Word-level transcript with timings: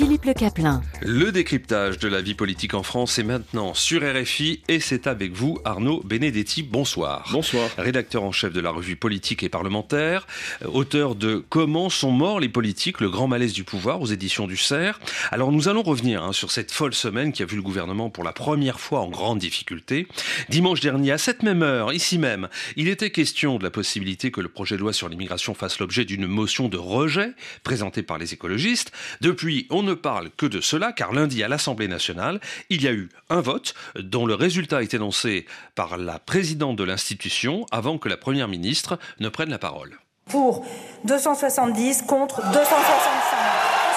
Philippe 0.00 0.24
Le 0.24 0.32
Caplin. 0.32 0.80
Le 1.02 1.30
décryptage 1.30 1.98
de 1.98 2.08
la 2.08 2.22
vie 2.22 2.32
politique 2.32 2.72
en 2.72 2.82
France 2.82 3.18
est 3.18 3.22
maintenant 3.22 3.74
sur 3.74 4.00
RFI 4.00 4.62
et 4.66 4.80
c'est 4.80 5.06
avec 5.06 5.32
vous 5.32 5.58
Arnaud 5.66 6.00
Benedetti. 6.06 6.62
Bonsoir. 6.62 7.28
Bonsoir. 7.30 7.68
Rédacteur 7.76 8.22
en 8.22 8.32
chef 8.32 8.50
de 8.50 8.62
la 8.62 8.70
revue 8.70 8.96
politique 8.96 9.42
et 9.42 9.50
parlementaire, 9.50 10.26
auteur 10.64 11.16
de 11.16 11.44
Comment 11.50 11.90
sont 11.90 12.12
morts 12.12 12.40
les 12.40 12.48
politiques, 12.48 13.02
le 13.02 13.10
grand 13.10 13.28
malaise 13.28 13.52
du 13.52 13.62
pouvoir 13.62 14.00
aux 14.00 14.06
éditions 14.06 14.46
du 14.46 14.56
CERF. 14.56 14.98
Alors 15.32 15.52
nous 15.52 15.68
allons 15.68 15.82
revenir 15.82 16.24
hein, 16.24 16.32
sur 16.32 16.50
cette 16.50 16.72
folle 16.72 16.94
semaine 16.94 17.32
qui 17.32 17.42
a 17.42 17.46
vu 17.46 17.56
le 17.56 17.62
gouvernement 17.62 18.08
pour 18.08 18.24
la 18.24 18.32
première 18.32 18.80
fois 18.80 19.00
en 19.00 19.10
grande 19.10 19.38
difficulté. 19.38 20.06
Dimanche 20.48 20.80
dernier, 20.80 21.12
à 21.12 21.18
cette 21.18 21.42
même 21.42 21.62
heure, 21.62 21.92
ici 21.92 22.16
même, 22.16 22.48
il 22.76 22.88
était 22.88 23.10
question 23.10 23.58
de 23.58 23.64
la 23.64 23.70
possibilité 23.70 24.30
que 24.30 24.40
le 24.40 24.48
projet 24.48 24.76
de 24.76 24.80
loi 24.80 24.94
sur 24.94 25.10
l'immigration 25.10 25.52
fasse 25.52 25.78
l'objet 25.78 26.06
d'une 26.06 26.26
motion 26.26 26.70
de 26.70 26.78
rejet 26.78 27.32
présentée 27.64 28.02
par 28.02 28.16
les 28.16 28.32
écologistes. 28.32 28.92
Depuis, 29.20 29.66
on 29.68 29.82
ne 29.82 29.89
parle 29.92 30.30
que 30.30 30.46
de 30.46 30.60
cela, 30.60 30.92
car 30.92 31.12
lundi 31.12 31.42
à 31.42 31.48
l'Assemblée 31.48 31.88
nationale, 31.88 32.40
il 32.68 32.82
y 32.82 32.88
a 32.88 32.92
eu 32.92 33.08
un 33.28 33.40
vote 33.40 33.74
dont 33.96 34.26
le 34.26 34.34
résultat 34.34 34.82
est 34.82 34.94
énoncé 34.94 35.46
par 35.74 35.96
la 35.96 36.18
présidente 36.18 36.76
de 36.76 36.84
l'institution 36.84 37.66
avant 37.70 37.98
que 37.98 38.08
la 38.08 38.16
Première 38.16 38.48
ministre 38.48 38.98
ne 39.20 39.28
prenne 39.28 39.50
la 39.50 39.58
parole. 39.58 39.98
Pour 40.26 40.64
270 41.04 42.02
contre 42.02 42.40
265. 42.42 42.60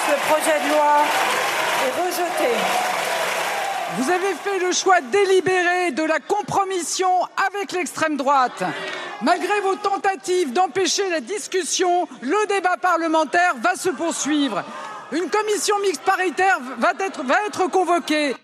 Ce 0.06 0.28
projet 0.28 0.64
de 0.64 0.72
loi 0.72 1.02
est 1.86 2.02
rejeté. 2.02 2.54
Vous 3.96 4.10
avez 4.10 4.34
fait 4.42 4.58
le 4.58 4.72
choix 4.72 5.00
délibéré 5.00 5.92
de 5.92 6.02
la 6.02 6.18
compromission 6.18 7.08
avec 7.48 7.72
l'extrême 7.72 8.16
droite. 8.16 8.64
Malgré 9.22 9.60
vos 9.60 9.76
tentatives 9.76 10.52
d'empêcher 10.52 11.08
la 11.10 11.20
discussion, 11.20 12.08
le 12.20 12.46
débat 12.48 12.76
parlementaire 12.76 13.54
va 13.62 13.76
se 13.76 13.90
poursuivre. 13.90 14.64
Une 15.14 15.30
commission 15.30 15.78
mixte 15.78 16.02
paritaire 16.02 16.58
va 16.78 16.92
être, 16.98 17.22
va 17.22 17.36
être 17.46 17.70
convoquée. 17.70 18.34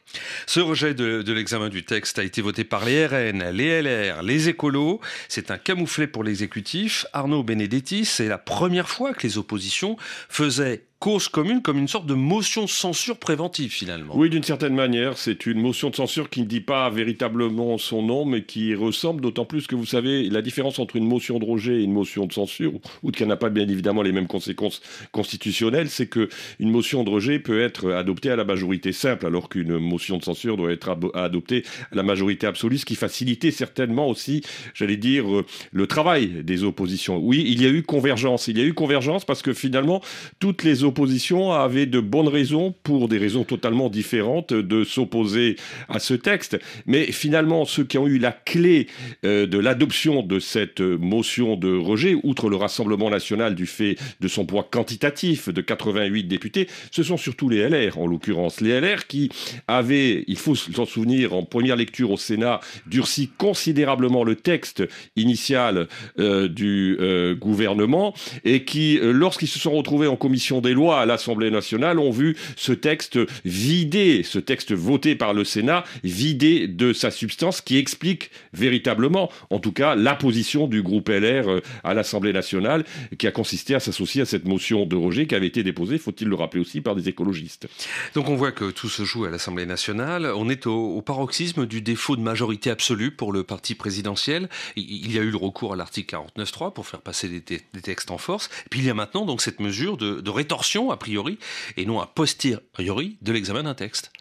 Ce 0.47 0.61
rejet 0.61 0.95
de, 0.95 1.23
de 1.23 1.33
l'examen 1.33 1.69
du 1.69 1.85
texte 1.85 2.19
a 2.19 2.25
été 2.25 2.43
voté 2.43 2.65
par 2.65 2.85
les 2.85 3.07
RN, 3.07 3.51
les 3.51 3.83
LR, 3.83 4.23
les 4.23 4.49
écolos. 4.49 5.01
C'est 5.29 5.51
un 5.51 5.59
camouflet 5.59 6.07
pour 6.07 6.25
l'exécutif. 6.25 7.07
Arnaud 7.13 7.43
Benedetti, 7.43 8.05
c'est 8.05 8.29
la 8.29 8.39
première 8.39 8.89
fois 8.89 9.13
que 9.15 9.27
les 9.27 9.39
oppositions 9.39 9.97
faisaient 10.29 10.85
cause 11.01 11.29
commune 11.29 11.63
comme 11.63 11.79
une 11.79 11.89
sorte 11.89 12.05
de 12.05 12.13
motion 12.13 12.65
de 12.65 12.69
censure 12.69 13.17
préventive 13.17 13.73
finalement. 13.73 14.15
Oui, 14.15 14.29
d'une 14.29 14.43
certaine 14.43 14.75
manière, 14.75 15.17
c'est 15.17 15.47
une 15.47 15.59
motion 15.59 15.89
de 15.89 15.97
censure 15.97 16.29
qui 16.29 16.43
ne 16.43 16.47
dit 16.47 16.61
pas 16.61 16.91
véritablement 16.91 17.79
son 17.79 18.03
nom, 18.03 18.27
mais 18.27 18.45
qui 18.45 18.75
ressemble 18.75 19.23
d'autant 19.23 19.47
plus 19.47 19.67
que 19.67 19.75
vous 19.75 19.87
savez 19.87 20.29
la 20.29 20.43
différence 20.43 20.79
entre 20.79 20.97
une 20.97 21.07
motion 21.07 21.39
de 21.39 21.47
rejet 21.47 21.81
et 21.81 21.85
une 21.85 21.95
motion 21.95 22.27
de 22.27 22.35
censure, 22.35 22.75
ou 23.03 23.11
qui 23.11 23.25
n'a 23.25 23.37
pas 23.37 23.49
bien 23.49 23.67
évidemment 23.67 24.03
les 24.03 24.13
mêmes 24.13 24.27
conséquences 24.27 24.83
constitutionnelles, 25.11 25.89
c'est 25.89 26.07
que 26.07 26.29
une 26.59 26.71
motion 26.71 27.03
de 27.03 27.09
rejet 27.09 27.39
peut 27.39 27.63
être 27.63 27.93
adoptée 27.93 28.31
à 28.31 28.37
la 28.37 28.45
majorité 28.45 28.93
simple, 28.93 29.25
alors 29.25 29.49
qu'une 29.49 29.79
motion 29.79 30.00
de 30.09 30.25
censure 30.25 30.57
doit 30.57 30.73
être 30.73 30.97
adoptée 31.15 31.65
à 31.93 31.95
la 31.95 32.03
majorité 32.03 32.47
absolue, 32.47 32.79
ce 32.79 32.85
qui 32.85 32.95
facilitait 32.95 33.51
certainement 33.51 34.09
aussi, 34.09 34.43
j'allais 34.75 34.97
dire, 34.97 35.25
le 35.73 35.87
travail 35.87 36.43
des 36.43 36.65
oppositions. 36.65 37.19
Oui, 37.19 37.45
il 37.47 37.63
y 37.63 37.67
a 37.67 37.71
eu 37.71 37.83
convergence. 37.83 38.49
Il 38.49 38.59
y 38.59 38.61
a 38.61 38.65
eu 38.65 38.75
convergence 38.75 39.25
parce 39.25 39.43
que 39.43 39.53
finalement, 39.53 40.03
toutes 40.39 40.65
les 40.65 40.81
opposition 40.85 41.53
avait 41.53 41.87
de 41.87 42.01
bonnes 42.01 42.29
raisons, 42.29 42.75
pour 42.83 43.09
des 43.09 43.19
raisons 43.19 43.45
totalement 43.45 43.89
différentes, 43.89 44.53
de 44.53 44.85
s'opposer 44.85 45.57
à 45.89 45.99
ce 45.99 46.15
texte. 46.15 46.59
Mais 46.87 47.13
finalement, 47.13 47.65
ceux 47.65 47.85
qui 47.85 47.99
ont 47.99 48.07
eu 48.07 48.19
la 48.19 48.33
clé 48.33 48.87
euh, 49.25 49.47
de 49.47 49.59
l'adoption 49.59 50.23
de 50.23 50.39
cette 50.39 50.81
motion 50.81 51.57
de 51.57 51.75
rejet, 51.77 52.17
outre 52.23 52.49
le 52.49 52.57
Rassemblement 52.57 53.11
national 53.11 53.55
du 53.55 53.67
fait 53.67 53.97
de 54.21 54.29
son 54.29 54.45
poids 54.45 54.67
quantitatif 54.71 55.49
de 55.49 55.61
88 55.61 56.25
députés, 56.25 56.69
ce 56.91 57.03
sont 57.03 57.17
surtout 57.17 57.49
les 57.49 57.69
LR, 57.69 57.99
en 57.99 58.07
l'occurrence. 58.07 58.61
Les 58.61 58.81
LR 58.81 59.07
qui 59.07 59.31
avaient, 59.67 59.90
il 59.91 60.39
faut 60.39 60.55
s'en 60.55 60.87
souvenir, 60.87 61.35
en 61.35 61.43
première 61.45 61.77
lecture 61.77 62.11
au 62.11 62.17
Sénat, 62.17 62.61
durci 62.87 63.29
considérablement 63.39 64.25
le 64.25 64.37
texte 64.37 64.83
initial 65.17 65.89
euh, 66.19 66.49
du 66.49 66.97
euh, 67.01 67.35
gouvernement 67.35 68.15
et 68.45 68.65
qui, 68.65 68.99
lorsqu'ils 69.03 69.49
se 69.49 69.59
sont 69.59 69.73
retrouvés 69.73 70.07
en 70.07 70.17
commission 70.17 70.61
des 70.61 70.73
lois, 70.73 71.01
à 71.01 71.07
l'Assemblée 71.07 71.51
nationale 71.51 71.99
ont 71.99 72.11
vu 72.11 72.37
ce 72.57 72.73
texte 72.73 73.19
vidé, 73.45 74.23
ce 74.23 74.39
texte 74.39 74.73
voté 74.73 75.15
par 75.15 75.35
le 75.35 75.45
Sénat, 75.45 75.85
vidé 76.05 76.67
de 76.69 76.93
sa 76.93 77.11
substance 77.11 77.61
qui 77.61 77.77
explique 77.77 78.31
véritablement, 78.53 79.31
en 79.51 79.59
tout 79.59 79.73
cas, 79.73 79.95
la 79.95 80.15
position 80.15 80.67
du 80.67 80.83
groupe 80.83 81.09
LR 81.09 81.49
euh, 81.49 81.61
à 81.85 81.95
l'Assemblée 81.95 82.33
nationale, 82.33 82.85
qui 83.19 83.27
a 83.27 83.33
consisté 83.33 83.75
à 83.75 83.81
s'associer 83.81 84.23
à 84.23 84.27
cette 84.27 84.45
motion 84.45 84.87
de 84.87 84.97
rejet 84.97 85.27
qui 85.27 85.35
avait 85.35 85.47
été 85.47 85.63
déposée, 85.63 85.99
faut-il 85.99 86.29
le 86.29 86.35
rappeler 86.35 86.61
aussi, 86.61 86.81
par 86.81 86.95
des 86.95 87.09
écologistes. 87.09 87.69
Donc 88.15 88.29
on 88.29 88.37
voit 88.37 88.53
que 88.53 88.71
tout 88.71 88.89
se 88.89 89.05
joue 89.05 89.25
à 89.25 89.31
l'Assemblée 89.31 89.67
nationale. 89.67 89.80
On 89.89 90.49
est 90.49 90.67
au, 90.67 91.03
paroxysme 91.03 91.67
du 91.67 91.83
défaut 91.83 92.17
de 92.17 92.21
majorité 92.21 92.71
absolue 92.71 93.11
pour 93.11 93.33
le 93.33 93.43
parti 93.43 93.75
présidentiel. 93.75 94.49
Il 94.77 95.13
y 95.13 95.19
a 95.19 95.23
eu 95.23 95.31
le 95.31 95.37
recours 95.37 95.73
à 95.73 95.77
l'article 95.77 96.17
49.3 96.37 96.73
pour 96.73 96.87
faire 96.87 97.01
passer 97.01 97.29
des, 97.29 97.61
textes 97.83 98.11
en 98.11 98.19
force. 98.19 98.51
Et 98.67 98.69
puis 98.69 98.81
il 98.81 98.87
y 98.87 98.91
a 98.91 98.95
maintenant 98.95 99.25
donc 99.25 99.41
cette 99.41 99.61
mesure 99.61 99.97
de, 99.97 100.31
rétorsion 100.31 100.91
a 100.91 100.97
priori, 100.97 101.39
et 101.77 101.85
non 101.85 102.01
a 102.01 102.07
posteriori 102.07 103.17
de 103.23 103.33
l'examen 103.33 103.65
d'un 103.65 103.75
texte. 103.75 104.13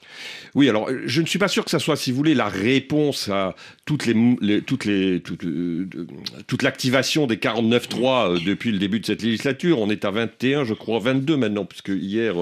Oui, 0.56 0.70
alors 0.70 0.90
je 1.06 1.22
ne 1.22 1.28
suis 1.28 1.40
pas 1.40 1.47
sûr 1.47 1.64
que 1.64 1.72
ça 1.72 1.80
soit, 1.80 1.96
si 1.96 2.12
vous 2.12 2.18
voulez, 2.18 2.34
la 2.34 2.50
réponse 2.50 3.30
à 3.30 3.56
toutes 3.86 4.06
les, 4.06 4.16
euh, 4.16 5.88
toute 6.47 6.64
l'activation 6.64 7.28
des 7.28 7.38
49.3 7.38 8.36
euh, 8.36 8.40
depuis 8.46 8.72
le 8.72 8.80
début 8.80 9.00
de 9.00 9.06
cette 9.06 9.22
législature. 9.22 9.80
On 9.80 9.90
est 9.90 10.06
à 10.06 10.12
21, 10.12 10.64
je 10.64 10.74
crois, 10.74 11.00
22 11.00 11.38
maintenant, 11.38 11.66
puisque 11.66 11.90
hier, 11.90 12.36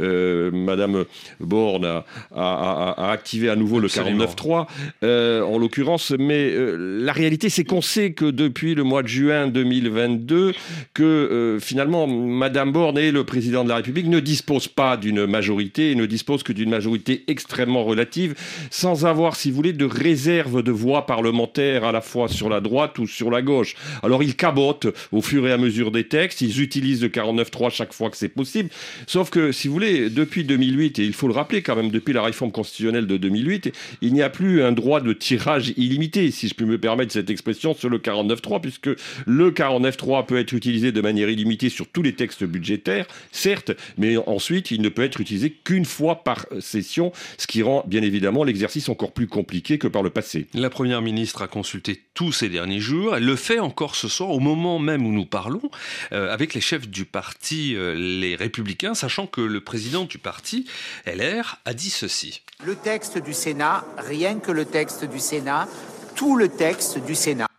euh, 0.00 0.50
Madame 0.50 1.04
Borne 1.40 1.84
a, 1.84 2.04
activé 2.42 3.48
à 3.48 3.56
nouveau 3.56 3.80
le 3.80 3.88
49.3, 3.88 4.66
en 5.44 5.58
l'occurrence. 5.58 6.12
Mais 6.18 6.52
la 6.76 7.12
réalité, 7.12 7.48
c'est 7.48 7.64
qu'on 7.64 7.82
sait 7.82 8.12
que 8.12 8.26
depuis 8.26 8.74
le 8.74 8.84
mois 8.84 9.02
de 9.02 9.08
juin 9.08 9.46
2022, 9.48 10.52
que 10.94 11.58
finalement, 11.60 12.06
Madame 12.06 12.72
Borne 12.72 12.98
et 12.98 13.10
le 13.10 13.24
président 13.24 13.64
de 13.64 13.68
la 13.68 13.76
République 13.76 14.08
ne 14.08 14.20
disposent 14.20 14.68
pas 14.68 14.96
d'une 14.96 15.26
majorité 15.26 15.90
et 15.90 15.94
ne 15.94 16.06
disposent 16.06 16.42
que 16.42 16.52
d'une 16.52 16.70
majorité 16.70 17.24
extrêmement 17.28 17.84
relative, 17.84 18.34
sans 18.70 19.06
avoir, 19.06 19.36
si 19.36 19.50
vous 19.50 19.56
voulez, 19.56 19.72
de 19.72 19.84
réserve 19.84 20.62
de 20.62 20.72
voix 20.72 21.06
parlementaires 21.06 21.84
à 21.84 21.92
la 21.92 22.00
fois 22.00 22.28
sur 22.28 22.48
la 22.48 22.60
droite 22.60 22.98
ou 22.98 23.06
sur 23.06 23.30
la 23.30 23.42
gauche. 23.42 23.74
Alors 24.02 24.22
ils 24.22 24.36
cabotent 24.36 24.86
au 25.12 25.22
fur 25.22 25.46
et 25.46 25.52
à 25.52 25.58
mesure 25.58 25.90
des 25.90 26.04
textes, 26.04 26.40
ils 26.40 26.60
utilisent 26.60 27.02
le 27.02 27.08
49.3 27.08 27.70
chaque 27.70 27.92
fois 27.92 28.10
que 28.10 28.16
c'est 28.16 28.28
possible, 28.28 28.70
sauf 29.06 29.30
que, 29.30 29.52
si 29.52 29.68
vous 29.68 29.74
voulez, 29.74 30.10
depuis 30.10 30.44
2008, 30.44 30.98
et 30.98 31.04
il 31.04 31.12
faut 31.12 31.28
le 31.28 31.34
rappeler 31.34 31.62
quand 31.62 31.76
même, 31.76 31.90
depuis 31.90 32.12
la 32.12 32.22
réforme 32.32 32.52
constitutionnelle 32.52 33.06
de 33.06 33.16
2008, 33.16 33.72
il 34.00 34.12
n'y 34.12 34.22
a 34.22 34.30
plus 34.30 34.62
un 34.62 34.72
droit 34.72 35.00
de 35.00 35.12
tirage 35.12 35.74
illimité, 35.76 36.30
si 36.30 36.48
je 36.48 36.54
puis 36.54 36.64
me 36.64 36.78
permettre 36.78 37.12
cette 37.12 37.30
expression, 37.30 37.74
sur 37.74 37.88
le 37.88 37.98
49.3, 37.98 38.60
puisque 38.60 38.90
le 39.26 39.50
49.3 39.50 40.26
peut 40.26 40.38
être 40.38 40.52
utilisé 40.52 40.92
de 40.92 41.00
manière 41.00 41.28
illimitée 41.28 41.68
sur 41.68 41.86
tous 41.86 42.02
les 42.02 42.14
textes 42.14 42.44
budgétaires, 42.44 43.06
certes, 43.30 43.72
mais 43.98 44.16
ensuite, 44.16 44.70
il 44.70 44.80
ne 44.80 44.88
peut 44.88 45.02
être 45.02 45.20
utilisé 45.20 45.50
qu'une 45.50 45.84
fois 45.84 46.24
par 46.24 46.46
session, 46.60 47.12
ce 47.36 47.46
qui 47.46 47.62
rend 47.62 47.84
bien 47.86 48.02
évidemment 48.02 48.44
l'exercice 48.44 48.88
encore 48.88 49.12
plus 49.12 49.26
compliqué 49.26 49.78
que 49.78 49.88
par 49.88 50.02
le 50.02 50.10
passé. 50.10 50.46
La 50.54 50.70
Première 50.70 51.02
ministre 51.02 51.42
a 51.42 51.48
consulté 51.48 52.02
tous 52.14 52.32
ces 52.32 52.48
derniers 52.48 52.80
jours, 52.80 53.16
elle 53.16 53.24
le 53.24 53.36
fait 53.36 53.58
encore 53.58 53.94
ce 53.96 54.08
soir, 54.08 54.30
au 54.30 54.40
moment 54.40 54.78
même 54.78 55.06
où 55.06 55.12
nous 55.12 55.26
parlons, 55.26 55.70
euh, 56.12 56.32
avec 56.32 56.54
les 56.54 56.60
chefs 56.60 56.88
du 56.88 57.04
parti 57.04 57.74
euh, 57.76 57.94
Les 57.94 58.36
Républicains, 58.36 58.94
sachant 58.94 59.26
que 59.26 59.40
le 59.40 59.60
président 59.60 60.04
du 60.04 60.18
parti, 60.18 60.66
LR, 61.06 61.58
a 61.64 61.74
dit 61.74 61.90
ceci. 61.90 62.21
Le 62.64 62.76
texte 62.76 63.18
du 63.18 63.32
Sénat, 63.32 63.84
rien 63.98 64.38
que 64.38 64.52
le 64.52 64.64
texte 64.64 65.04
du 65.04 65.18
Sénat, 65.18 65.66
tout 66.14 66.36
le 66.36 66.48
texte 66.48 66.98
du 66.98 67.14
Sénat. 67.14 67.51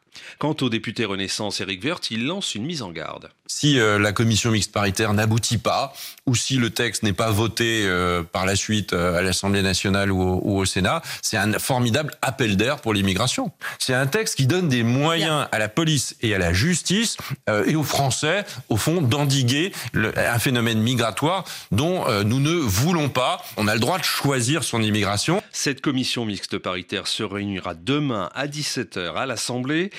Quant 0.43 0.57
au 0.59 0.67
député 0.67 1.05
Renaissance 1.05 1.61
Éric 1.61 1.85
Woerth, 1.85 2.11
il 2.11 2.25
lance 2.25 2.53
une 2.53 2.65
mise 2.65 2.81
en 2.81 2.91
garde 2.91 3.29
si 3.53 3.79
euh, 3.79 3.99
la 3.99 4.11
commission 4.11 4.51
mixte 4.51 4.71
paritaire 4.71 5.13
n'aboutit 5.13 5.57
pas, 5.57 5.93
ou 6.25 6.35
si 6.35 6.55
le 6.55 6.69
texte 6.69 7.03
n'est 7.03 7.13
pas 7.13 7.31
voté 7.31 7.83
euh, 7.85 8.23
par 8.23 8.45
la 8.45 8.55
suite 8.55 8.93
euh, 8.93 9.19
à 9.19 9.21
l'Assemblée 9.21 9.61
nationale 9.61 10.11
ou 10.11 10.21
au, 10.21 10.41
ou 10.43 10.57
au 10.59 10.65
Sénat, 10.65 11.01
c'est 11.21 11.37
un 11.37 11.59
formidable 11.59 12.13
appel 12.21 12.57
d'air 12.57 12.81
pour 12.81 12.93
l'immigration. 12.93 13.51
C'est 13.79 13.93
un 13.93 14.07
texte 14.07 14.35
qui 14.35 14.47
donne 14.47 14.69
des 14.69 14.83
moyens 14.83 15.47
à 15.51 15.59
la 15.59 15.69
police 15.69 16.15
et 16.21 16.33
à 16.33 16.37
la 16.37 16.53
justice 16.53 17.17
et 17.65 17.75
aux 17.75 17.83
Français, 17.83 18.45
au 18.69 18.77
fond, 18.77 19.01
d'endiguer 19.01 19.71
un 19.93 20.39
phénomène 20.39 20.79
migratoire 20.79 21.43
dont 21.71 22.05
nous 22.23 22.39
ne 22.39 22.53
voulons 22.53 23.09
pas. 23.09 23.43
On 23.57 23.67
a 23.67 23.73
le 23.73 23.79
droit 23.79 23.97
de 23.97 24.03
choisir 24.03 24.63
son 24.63 24.81
immigration. 24.81 25.41
Cette 25.51 25.81
commission 25.81 26.25
mixte 26.25 26.57
paritaire 26.57 27.07
se 27.07 27.23
réunira 27.23 27.73
demain 27.73 28.29
à 28.33 28.47
17h 28.47 29.15
à 29.15 29.25
l'Assemblée. 29.25 29.91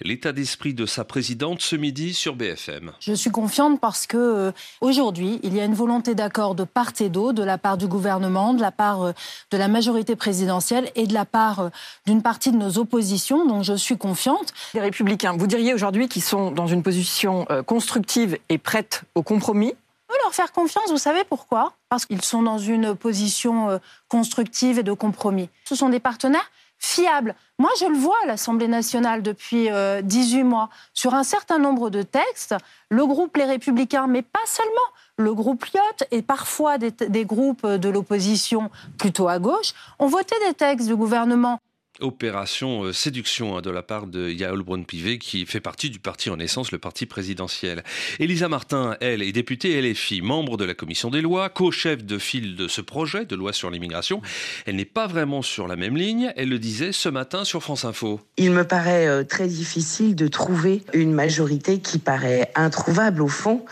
L'état 0.00 0.32
d'esprit 0.32 0.74
de 0.74 0.86
sa 0.86 1.04
présidente 1.04 1.60
ce 1.60 1.76
midi 1.76 2.14
sur 2.14 2.34
BFM. 2.36 2.92
Je 3.00 3.12
suis 3.12 3.30
confiante 3.30 3.80
parce 3.80 4.06
que 4.06 4.16
euh, 4.16 4.52
aujourd'hui, 4.80 5.40
il 5.42 5.54
y 5.54 5.60
a 5.60 5.64
une 5.64 5.74
volonté 5.74 6.14
d'accord 6.14 6.54
de 6.54 6.64
part 6.64 6.92
et 7.00 7.08
d'autre, 7.08 7.34
de 7.34 7.42
la 7.42 7.58
part 7.58 7.76
du 7.76 7.86
gouvernement, 7.86 8.54
de 8.54 8.60
la 8.60 8.72
part 8.72 9.02
euh, 9.02 9.12
de 9.50 9.56
la 9.56 9.68
majorité 9.68 10.16
présidentielle 10.16 10.90
et 10.94 11.06
de 11.06 11.14
la 11.14 11.24
part 11.24 11.60
euh, 11.60 11.68
d'une 12.06 12.22
partie 12.22 12.52
de 12.52 12.56
nos 12.56 12.78
oppositions. 12.78 13.46
Donc 13.46 13.64
je 13.64 13.74
suis 13.74 13.96
confiante. 13.96 14.52
Les 14.74 14.80
républicains, 14.80 15.36
vous 15.36 15.46
diriez 15.46 15.74
aujourd'hui 15.74 16.08
qu'ils 16.08 16.22
sont 16.22 16.50
dans 16.50 16.66
une 16.66 16.82
position 16.82 17.46
constructive 17.66 18.38
et 18.48 18.58
prête 18.58 19.02
au 19.14 19.22
compromis? 19.22 19.74
Peut 20.08 20.16
leur 20.24 20.34
faire 20.34 20.52
confiance, 20.52 20.90
vous 20.90 20.98
savez 20.98 21.22
pourquoi? 21.24 21.74
Parce 21.88 22.06
qu'ils 22.06 22.22
sont 22.22 22.42
dans 22.42 22.58
une 22.58 22.94
position 22.94 23.80
constructive 24.08 24.78
et 24.78 24.82
de 24.82 24.92
compromis. 24.92 25.48
Ce 25.64 25.74
sont 25.74 25.88
des 25.88 26.00
partenaires 26.00 26.50
fiable. 26.80 27.36
Moi, 27.58 27.70
je 27.78 27.84
le 27.84 27.96
vois 27.96 28.16
à 28.24 28.26
l'Assemblée 28.26 28.66
nationale 28.66 29.22
depuis 29.22 29.68
18 30.02 30.40
euh, 30.40 30.44
mois. 30.44 30.70
Sur 30.94 31.14
un 31.14 31.22
certain 31.22 31.58
nombre 31.58 31.90
de 31.90 32.02
textes, 32.02 32.56
le 32.88 33.06
groupe 33.06 33.36
Les 33.36 33.44
Républicains, 33.44 34.08
mais 34.08 34.22
pas 34.22 34.40
seulement, 34.46 34.72
le 35.16 35.34
groupe 35.34 35.66
Lyot 35.66 36.06
et 36.10 36.22
parfois 36.22 36.78
des, 36.78 36.90
des 36.90 37.24
groupes 37.24 37.66
de 37.66 37.88
l'opposition 37.90 38.70
plutôt 38.98 39.28
à 39.28 39.38
gauche, 39.38 39.74
ont 39.98 40.08
voté 40.08 40.34
des 40.48 40.54
textes 40.54 40.88
du 40.88 40.96
gouvernement 40.96 41.60
opération 42.00 42.84
euh, 42.84 42.92
séduction 42.92 43.56
hein, 43.56 43.60
de 43.62 43.70
la 43.70 43.82
part 43.82 44.06
de 44.06 44.30
Yael 44.30 44.62
Braun-Pivet 44.62 45.18
qui 45.18 45.46
fait 45.46 45.60
partie 45.60 45.90
du 45.90 45.98
parti 45.98 46.30
en 46.30 46.38
essence, 46.38 46.72
le 46.72 46.78
parti 46.78 47.06
présidentiel. 47.06 47.82
Elisa 48.18 48.48
Martin, 48.48 48.96
elle, 49.00 49.22
est 49.22 49.32
députée 49.32 49.80
LFI, 49.80 50.22
membre 50.22 50.56
de 50.56 50.64
la 50.64 50.74
commission 50.74 51.10
des 51.10 51.20
lois, 51.20 51.48
co-chef 51.48 52.04
de 52.04 52.18
file 52.18 52.56
de 52.56 52.68
ce 52.68 52.80
projet 52.80 53.24
de 53.24 53.36
loi 53.36 53.52
sur 53.52 53.70
l'immigration. 53.70 54.22
Elle 54.66 54.76
n'est 54.76 54.84
pas 54.84 55.06
vraiment 55.06 55.42
sur 55.42 55.68
la 55.68 55.76
même 55.76 55.96
ligne, 55.96 56.32
elle 56.36 56.48
le 56.48 56.58
disait 56.58 56.92
ce 56.92 57.08
matin 57.08 57.44
sur 57.44 57.62
France 57.62 57.84
Info. 57.84 58.20
Il 58.36 58.52
me 58.52 58.64
paraît 58.64 59.06
euh, 59.06 59.24
très 59.24 59.46
difficile 59.46 60.14
de 60.14 60.28
trouver 60.28 60.82
une 60.92 61.12
majorité 61.12 61.80
qui 61.80 61.98
paraît 61.98 62.50
introuvable 62.54 63.22
au 63.22 63.28
fond. 63.28 63.64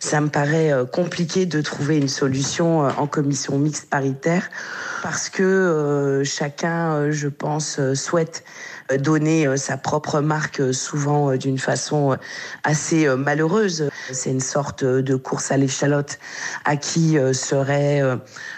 Ça 0.00 0.20
me 0.20 0.28
paraît 0.28 0.72
euh, 0.72 0.84
compliqué 0.84 1.46
de 1.46 1.60
trouver 1.60 1.98
une 1.98 2.08
solution 2.08 2.80
en 2.80 3.06
commission 3.06 3.58
mixte 3.58 3.88
paritaire 3.88 4.50
parce 5.02 5.28
que 5.28 6.22
chacun, 6.24 7.10
je 7.10 7.28
pense, 7.28 7.75
euh, 7.78 7.94
souhaite 7.94 8.44
euh, 8.90 8.98
donner 8.98 9.46
euh, 9.46 9.56
sa 9.56 9.76
propre 9.76 10.20
marque, 10.20 10.62
souvent 10.72 11.36
d'une 11.36 11.58
façon 11.58 12.16
assez 12.64 13.08
malheureuse. 13.16 13.88
C'est 14.12 14.30
une 14.30 14.40
sorte 14.40 14.84
de 14.84 15.16
course 15.16 15.50
à 15.50 15.56
l'échalote 15.56 16.18
à 16.64 16.76
qui 16.76 17.16
serait 17.32 18.00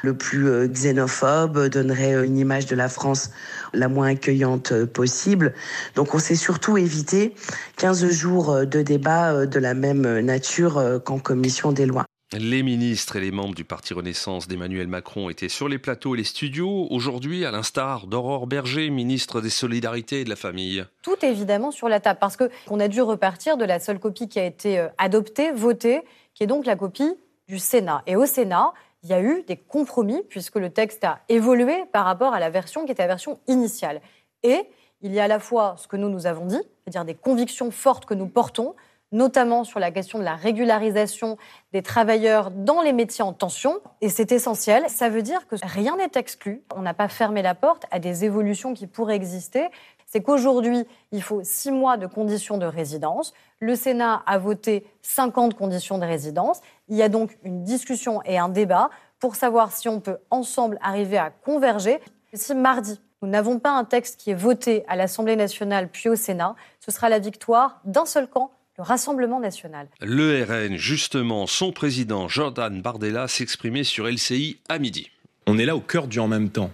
le 0.02 0.16
plus 0.16 0.68
xénophobe, 0.68 1.68
donnerait 1.68 2.24
une 2.24 2.36
image 2.36 2.66
de 2.66 2.76
la 2.76 2.88
France 2.88 3.30
la 3.72 3.88
moins 3.88 4.08
accueillante 4.08 4.84
possible. 4.84 5.54
Donc 5.94 6.14
on 6.14 6.18
s'est 6.18 6.34
surtout 6.34 6.76
évité 6.76 7.34
15 7.76 8.10
jours 8.10 8.66
de 8.66 8.82
débat 8.82 9.46
de 9.46 9.58
la 9.58 9.74
même 9.74 10.20
nature 10.20 11.00
qu'en 11.04 11.18
commission 11.18 11.72
des 11.72 11.86
lois. 11.86 12.04
Les 12.34 12.62
ministres 12.62 13.16
et 13.16 13.20
les 13.20 13.30
membres 13.30 13.54
du 13.54 13.64
Parti 13.64 13.94
Renaissance 13.94 14.48
d'Emmanuel 14.48 14.86
Macron 14.86 15.30
étaient 15.30 15.48
sur 15.48 15.66
les 15.66 15.78
plateaux 15.78 16.14
et 16.14 16.18
les 16.18 16.24
studios 16.24 16.86
aujourd'hui, 16.90 17.46
à 17.46 17.50
l'instar 17.50 18.06
d'Aurore 18.06 18.46
Berger, 18.46 18.90
ministre 18.90 19.40
des 19.40 19.48
Solidarités 19.48 20.20
et 20.20 20.24
de 20.24 20.28
la 20.28 20.36
Famille. 20.36 20.84
Tout 21.00 21.16
évidemment 21.24 21.70
sur 21.70 21.88
la 21.88 22.00
table, 22.00 22.18
parce 22.20 22.36
qu'on 22.36 22.80
a 22.80 22.88
dû 22.88 23.00
repartir 23.00 23.56
de 23.56 23.64
la 23.64 23.80
seule 23.80 23.98
copie 23.98 24.28
qui 24.28 24.38
a 24.38 24.44
été 24.44 24.78
euh, 24.78 24.88
adoptée, 24.98 25.52
votée, 25.52 26.02
qui 26.34 26.42
est 26.42 26.46
donc 26.46 26.66
la 26.66 26.76
copie 26.76 27.14
du 27.48 27.58
Sénat. 27.58 28.02
Et 28.06 28.14
au 28.14 28.26
Sénat, 28.26 28.74
il 29.04 29.08
y 29.08 29.14
a 29.14 29.22
eu 29.22 29.42
des 29.44 29.56
compromis, 29.56 30.20
puisque 30.28 30.56
le 30.56 30.68
texte 30.68 31.04
a 31.04 31.20
évolué 31.30 31.84
par 31.94 32.04
rapport 32.04 32.34
à 32.34 32.40
la 32.40 32.50
version 32.50 32.84
qui 32.84 32.92
était 32.92 33.04
la 33.04 33.08
version 33.08 33.40
initiale. 33.46 34.02
Et 34.42 34.66
il 35.00 35.14
y 35.14 35.18
a 35.18 35.24
à 35.24 35.28
la 35.28 35.38
fois 35.38 35.76
ce 35.78 35.88
que 35.88 35.96
nous 35.96 36.10
nous 36.10 36.26
avons 36.26 36.44
dit, 36.44 36.60
c'est-à-dire 36.84 37.06
des 37.06 37.14
convictions 37.14 37.70
fortes 37.70 38.04
que 38.04 38.12
nous 38.12 38.26
portons, 38.26 38.74
notamment 39.12 39.64
sur 39.64 39.80
la 39.80 39.90
question 39.90 40.18
de 40.18 40.24
la 40.24 40.34
régularisation 40.34 41.36
des 41.72 41.82
travailleurs 41.82 42.50
dans 42.50 42.82
les 42.82 42.92
métiers 42.92 43.24
en 43.24 43.32
tension. 43.32 43.80
Et 44.00 44.08
c'est 44.08 44.32
essentiel. 44.32 44.84
Ça 44.88 45.08
veut 45.08 45.22
dire 45.22 45.46
que 45.46 45.56
rien 45.62 45.96
n'est 45.96 46.10
exclu. 46.14 46.62
On 46.74 46.82
n'a 46.82 46.94
pas 46.94 47.08
fermé 47.08 47.42
la 47.42 47.54
porte 47.54 47.86
à 47.90 47.98
des 47.98 48.24
évolutions 48.24 48.74
qui 48.74 48.86
pourraient 48.86 49.16
exister. 49.16 49.68
C'est 50.06 50.22
qu'aujourd'hui, 50.22 50.86
il 51.12 51.22
faut 51.22 51.42
six 51.42 51.70
mois 51.70 51.96
de 51.96 52.06
conditions 52.06 52.56
de 52.56 52.66
résidence. 52.66 53.34
Le 53.60 53.74
Sénat 53.74 54.22
a 54.26 54.38
voté 54.38 54.86
50 55.02 55.54
conditions 55.54 55.98
de 55.98 56.06
résidence. 56.06 56.60
Il 56.88 56.96
y 56.96 57.02
a 57.02 57.08
donc 57.08 57.36
une 57.44 57.62
discussion 57.62 58.22
et 58.24 58.38
un 58.38 58.48
débat 58.48 58.88
pour 59.20 59.36
savoir 59.36 59.72
si 59.72 59.88
on 59.88 60.00
peut 60.00 60.18
ensemble 60.30 60.78
arriver 60.80 61.18
à 61.18 61.30
converger. 61.30 62.00
Si 62.32 62.54
mardi, 62.54 63.00
nous 63.20 63.28
n'avons 63.28 63.58
pas 63.58 63.72
un 63.72 63.84
texte 63.84 64.20
qui 64.20 64.30
est 64.30 64.34
voté 64.34 64.84
à 64.88 64.96
l'Assemblée 64.96 65.36
nationale 65.36 65.88
puis 65.88 66.08
au 66.08 66.16
Sénat, 66.16 66.54
ce 66.78 66.90
sera 66.90 67.08
la 67.08 67.18
victoire 67.18 67.80
d'un 67.84 68.06
seul 68.06 68.28
camp 68.28 68.52
le 68.78 68.84
Rassemblement 68.84 69.40
national. 69.40 69.88
Le 70.00 70.44
RN, 70.44 70.76
justement, 70.76 71.48
son 71.48 71.72
président 71.72 72.28
Jordan 72.28 72.80
Bardella 72.80 73.26
s'exprimait 73.26 73.82
sur 73.82 74.06
LCI 74.06 74.58
à 74.68 74.78
midi. 74.78 75.10
On 75.48 75.58
est 75.58 75.64
là 75.64 75.74
au 75.74 75.80
cœur 75.80 76.06
du 76.06 76.20
en 76.20 76.28
même 76.28 76.48
temps. 76.48 76.70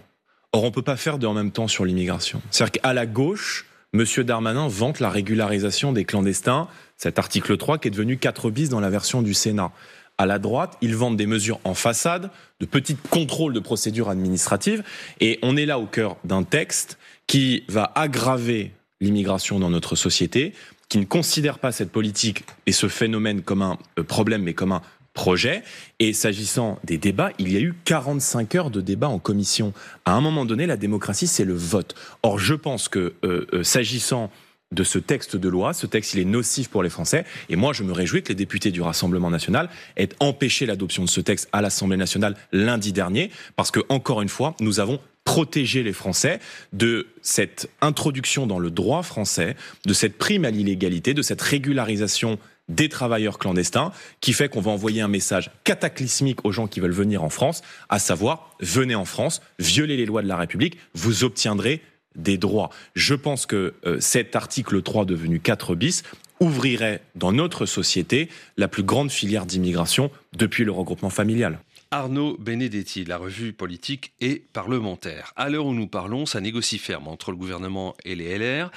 Or, 0.53 0.63
on 0.63 0.67
ne 0.67 0.71
peut 0.71 0.83
pas 0.83 0.97
faire 0.97 1.17
de 1.17 1.25
en 1.25 1.33
même 1.33 1.51
temps 1.51 1.67
sur 1.67 1.83
l'immigration. 1.83 2.43
C'est-à-dire 2.51 2.79
qu'à 2.79 2.93
la 2.93 3.07
gauche, 3.07 3.65
M. 3.93 4.05
Darmanin 4.23 4.67
vante 4.67 4.99
la 4.99 5.09
régularisation 5.09 5.93
des 5.93 6.05
clandestins, 6.05 6.67
cet 6.95 7.17
article 7.17 7.57
3 7.57 7.79
qui 7.79 7.87
est 7.87 7.91
devenu 7.91 8.17
4 8.17 8.51
bis 8.51 8.69
dans 8.69 8.79
la 8.79 8.91
version 8.91 9.23
du 9.23 9.33
Sénat. 9.33 9.71
À 10.19 10.27
la 10.27 10.37
droite, 10.37 10.77
ils 10.81 10.95
vendent 10.95 11.17
des 11.17 11.25
mesures 11.25 11.59
en 11.63 11.73
façade, 11.73 12.29
de 12.59 12.67
petits 12.67 12.95
contrôles 13.09 13.53
de 13.53 13.59
procédures 13.59 14.09
administratives, 14.09 14.83
et 15.21 15.39
on 15.41 15.57
est 15.57 15.65
là 15.65 15.79
au 15.79 15.87
cœur 15.87 16.17
d'un 16.23 16.43
texte 16.43 16.99
qui 17.25 17.63
va 17.67 17.91
aggraver 17.95 18.73
l'immigration 19.05 19.59
dans 19.59 19.69
notre 19.69 19.95
société, 19.95 20.53
qui 20.89 20.97
ne 20.97 21.05
considère 21.05 21.59
pas 21.59 21.71
cette 21.71 21.91
politique 21.91 22.43
et 22.65 22.71
ce 22.71 22.87
phénomène 22.87 23.41
comme 23.41 23.61
un 23.61 23.77
euh, 23.97 24.03
problème, 24.03 24.43
mais 24.43 24.53
comme 24.53 24.71
un 24.71 24.81
projet. 25.13 25.63
Et 25.99 26.13
s'agissant 26.13 26.77
des 26.83 26.97
débats, 26.97 27.31
il 27.39 27.51
y 27.51 27.57
a 27.57 27.59
eu 27.59 27.73
45 27.85 28.55
heures 28.55 28.69
de 28.69 28.81
débat 28.81 29.07
en 29.07 29.19
commission. 29.19 29.73
À 30.03 30.13
un 30.13 30.21
moment 30.21 30.45
donné, 30.45 30.65
la 30.65 30.77
démocratie, 30.77 31.27
c'est 31.27 31.45
le 31.45 31.53
vote. 31.53 31.95
Or, 32.21 32.37
je 32.37 32.53
pense 32.53 32.89
que 32.89 33.13
euh, 33.23 33.47
euh, 33.53 33.63
s'agissant 33.63 34.29
de 34.71 34.83
ce 34.83 34.99
texte 34.99 35.35
de 35.35 35.47
loi. 35.47 35.73
Ce 35.73 35.87
texte, 35.87 36.15
il 36.15 36.19
est 36.19 36.25
nocif 36.25 36.69
pour 36.69 36.83
les 36.83 36.89
Français. 36.89 37.23
Et 37.49 37.55
moi, 37.55 37.71
je 37.71 37.83
me 37.83 37.93
réjouis 37.93 38.23
que 38.23 38.29
les 38.29 38.35
députés 38.35 38.71
du 38.71 38.81
Rassemblement 38.81 39.29
national 39.29 39.69
aient 39.95 40.09
empêché 40.19 40.65
l'adoption 40.65 41.03
de 41.03 41.09
ce 41.09 41.21
texte 41.21 41.47
à 41.53 41.61
l'Assemblée 41.61 41.97
nationale 41.97 42.35
lundi 42.51 42.91
dernier, 42.91 43.31
parce 43.55 43.71
que, 43.71 43.79
encore 43.89 44.21
une 44.21 44.29
fois, 44.29 44.55
nous 44.59 44.79
avons 44.79 44.99
protéger 45.25 45.83
les 45.83 45.91
Français 45.91 46.39
de 46.71 47.07
cette 47.21 47.69
introduction 47.81 48.47
dans 48.47 48.59
le 48.59 48.71
droit 48.71 49.03
français, 49.03 49.57
de 49.85 49.93
cette 49.93 50.17
prime 50.17 50.45
à 50.45 50.51
l'illégalité, 50.51 51.13
de 51.13 51.21
cette 51.21 51.41
régularisation 51.41 52.39
des 52.69 52.89
travailleurs 52.89 53.37
clandestins, 53.37 53.91
qui 54.21 54.33
fait 54.33 54.49
qu'on 54.49 54.61
va 54.61 54.71
envoyer 54.71 55.01
un 55.01 55.07
message 55.07 55.51
cataclysmique 55.63 56.45
aux 56.45 56.51
gens 56.51 56.67
qui 56.67 56.79
veulent 56.79 56.91
venir 56.91 57.23
en 57.23 57.29
France, 57.29 57.61
à 57.89 57.99
savoir, 57.99 58.55
venez 58.59 58.95
en 58.95 59.05
France, 59.05 59.41
violez 59.59 59.97
les 59.97 60.05
lois 60.05 60.21
de 60.21 60.27
la 60.27 60.37
République, 60.37 60.77
vous 60.93 61.23
obtiendrez 61.23 61.81
des 62.15 62.37
droits. 62.37 62.69
Je 62.95 63.13
pense 63.13 63.45
que 63.45 63.73
euh, 63.85 63.99
cet 63.99 64.35
article 64.35 64.81
3 64.81 65.05
devenu 65.05 65.39
4 65.39 65.75
bis 65.75 66.03
ouvrirait 66.39 67.01
dans 67.15 67.31
notre 67.31 67.65
société 67.65 68.29
la 68.57 68.67
plus 68.67 68.83
grande 68.83 69.11
filière 69.11 69.45
d'immigration 69.45 70.11
depuis 70.33 70.63
le 70.63 70.71
regroupement 70.71 71.09
familial. 71.09 71.59
Arnaud 71.91 72.37
Benedetti, 72.37 73.05
la 73.05 73.17
revue 73.17 73.53
politique 73.53 74.13
et 74.19 74.43
parlementaire. 74.53 75.33
À 75.35 75.49
l'heure 75.49 75.65
où 75.65 75.73
nous 75.73 75.87
parlons, 75.87 76.25
ça 76.25 76.41
négocie 76.41 76.77
ferme 76.77 77.07
entre 77.07 77.31
le 77.31 77.37
gouvernement 77.37 77.95
et 78.03 78.15
les 78.15 78.37
LR. 78.37 78.71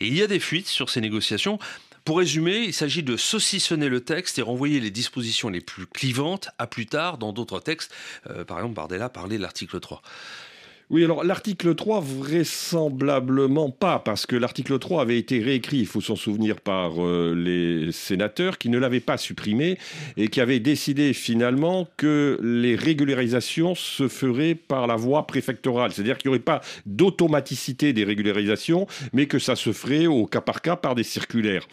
Et 0.00 0.06
il 0.06 0.16
y 0.16 0.22
a 0.22 0.26
des 0.26 0.40
fuites 0.40 0.68
sur 0.68 0.90
ces 0.90 1.00
négociations. 1.00 1.58
Pour 2.04 2.18
résumer, 2.18 2.58
il 2.58 2.74
s'agit 2.74 3.02
de 3.02 3.16
saucissonner 3.16 3.88
le 3.88 4.00
texte 4.00 4.38
et 4.38 4.42
renvoyer 4.42 4.80
les 4.80 4.90
dispositions 4.90 5.48
les 5.48 5.60
plus 5.60 5.86
clivantes 5.86 6.48
à 6.58 6.66
plus 6.66 6.86
tard 6.86 7.16
dans 7.18 7.32
d'autres 7.32 7.60
textes. 7.60 7.94
Euh, 8.28 8.44
par 8.44 8.58
exemple, 8.58 8.74
Bardella 8.74 9.08
parlait 9.08 9.36
de 9.36 9.42
l'article 9.42 9.78
3. 9.78 10.02
Oui, 10.92 11.04
alors 11.04 11.24
l'article 11.24 11.74
3, 11.74 12.00
vraisemblablement 12.00 13.70
pas, 13.70 13.98
parce 13.98 14.26
que 14.26 14.36
l'article 14.36 14.78
3 14.78 15.00
avait 15.00 15.16
été 15.16 15.38
réécrit, 15.38 15.78
il 15.78 15.86
faut 15.86 16.02
s'en 16.02 16.16
souvenir, 16.16 16.60
par 16.60 17.02
euh, 17.02 17.34
les 17.34 17.92
sénateurs 17.92 18.58
qui 18.58 18.68
ne 18.68 18.76
l'avaient 18.76 19.00
pas 19.00 19.16
supprimé 19.16 19.78
et 20.18 20.28
qui 20.28 20.42
avaient 20.42 20.60
décidé 20.60 21.14
finalement 21.14 21.88
que 21.96 22.38
les 22.42 22.76
régularisations 22.76 23.74
se 23.74 24.06
feraient 24.06 24.54
par 24.54 24.86
la 24.86 24.96
voie 24.96 25.26
préfectorale. 25.26 25.92
C'est-à-dire 25.92 26.18
qu'il 26.18 26.28
n'y 26.28 26.36
aurait 26.36 26.44
pas 26.44 26.60
d'automaticité 26.84 27.94
des 27.94 28.04
régularisations, 28.04 28.86
mais 29.14 29.24
que 29.24 29.38
ça 29.38 29.56
se 29.56 29.72
ferait 29.72 30.06
au 30.06 30.26
cas 30.26 30.42
par 30.42 30.60
cas 30.60 30.76
par 30.76 30.94
des 30.94 31.04
circulaires. 31.04 31.66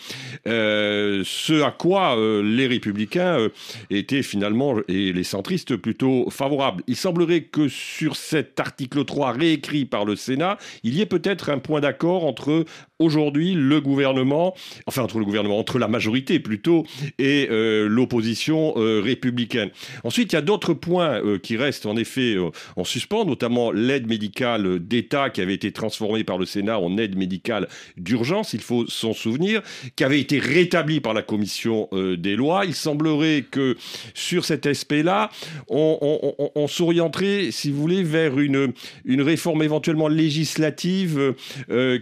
Euh, 0.47 1.23
ce 1.25 1.61
à 1.61 1.71
quoi 1.71 2.17
euh, 2.17 2.41
les 2.41 2.67
républicains 2.67 3.49
étaient 3.89 4.23
finalement, 4.23 4.77
et 4.87 5.11
les 5.11 5.25
centristes, 5.25 5.75
plutôt 5.75 6.29
favorables. 6.29 6.83
Il 6.87 6.95
semblerait 6.95 7.41
que 7.41 7.67
sur 7.67 8.15
cet 8.15 8.61
article 8.61 9.03
3 9.09 9.31
réécrit 9.31 9.85
par 9.85 10.05
le 10.05 10.15
Sénat, 10.15 10.59
il 10.83 10.93
y 10.93 11.01
ait 11.01 11.07
peut-être 11.07 11.49
un 11.49 11.57
point 11.57 11.81
d'accord 11.81 12.25
entre 12.25 12.65
aujourd'hui 12.99 13.55
le 13.55 13.81
gouvernement, 13.81 14.53
enfin 14.85 15.01
entre 15.01 15.17
le 15.17 15.25
gouvernement, 15.25 15.57
entre 15.57 15.79
la 15.79 15.87
majorité 15.87 16.39
plutôt, 16.39 16.85
et 17.17 17.47
euh, 17.49 17.87
l'opposition 17.87 18.73
euh, 18.75 19.01
républicaine. 19.03 19.71
Ensuite, 20.03 20.31
il 20.31 20.35
y 20.35 20.37
a 20.37 20.41
d'autres 20.41 20.75
points 20.75 21.23
euh, 21.23 21.39
qui 21.39 21.57
restent 21.57 21.87
en 21.87 21.97
effet 21.97 22.35
en 22.75 22.83
suspens, 22.83 23.25
notamment 23.25 23.71
l'aide 23.71 24.07
médicale 24.07 24.79
d'État 24.79 25.31
qui 25.31 25.41
avait 25.41 25.55
été 25.55 25.71
transformée 25.71 26.23
par 26.23 26.37
le 26.37 26.45
Sénat 26.45 26.77
en 26.77 26.97
aide 26.97 27.17
médicale 27.17 27.67
d'urgence, 27.97 28.53
il 28.53 28.61
faut 28.61 28.85
s'en 28.85 29.13
souvenir, 29.13 29.63
qui 29.95 30.03
avait 30.03 30.19
été 30.19 30.37
rétablie 30.37 30.99
par 30.99 31.15
la 31.15 31.23
commission 31.23 31.89
des 31.91 32.35
lois. 32.35 32.65
Il 32.65 32.75
semblerait 32.75 33.45
que 33.49 33.75
sur 34.13 34.45
cet 34.45 34.67
aspect-là, 34.67 35.31
on, 35.69 36.35
on 36.55 36.67
s'orienterait, 36.67 37.49
si 37.51 37.71
vous 37.71 37.81
voulez, 37.81 38.03
vers 38.03 38.39
une, 38.39 38.73
une 39.05 39.21
réforme 39.21 39.63
éventuellement 39.63 40.07
législative 40.07 41.33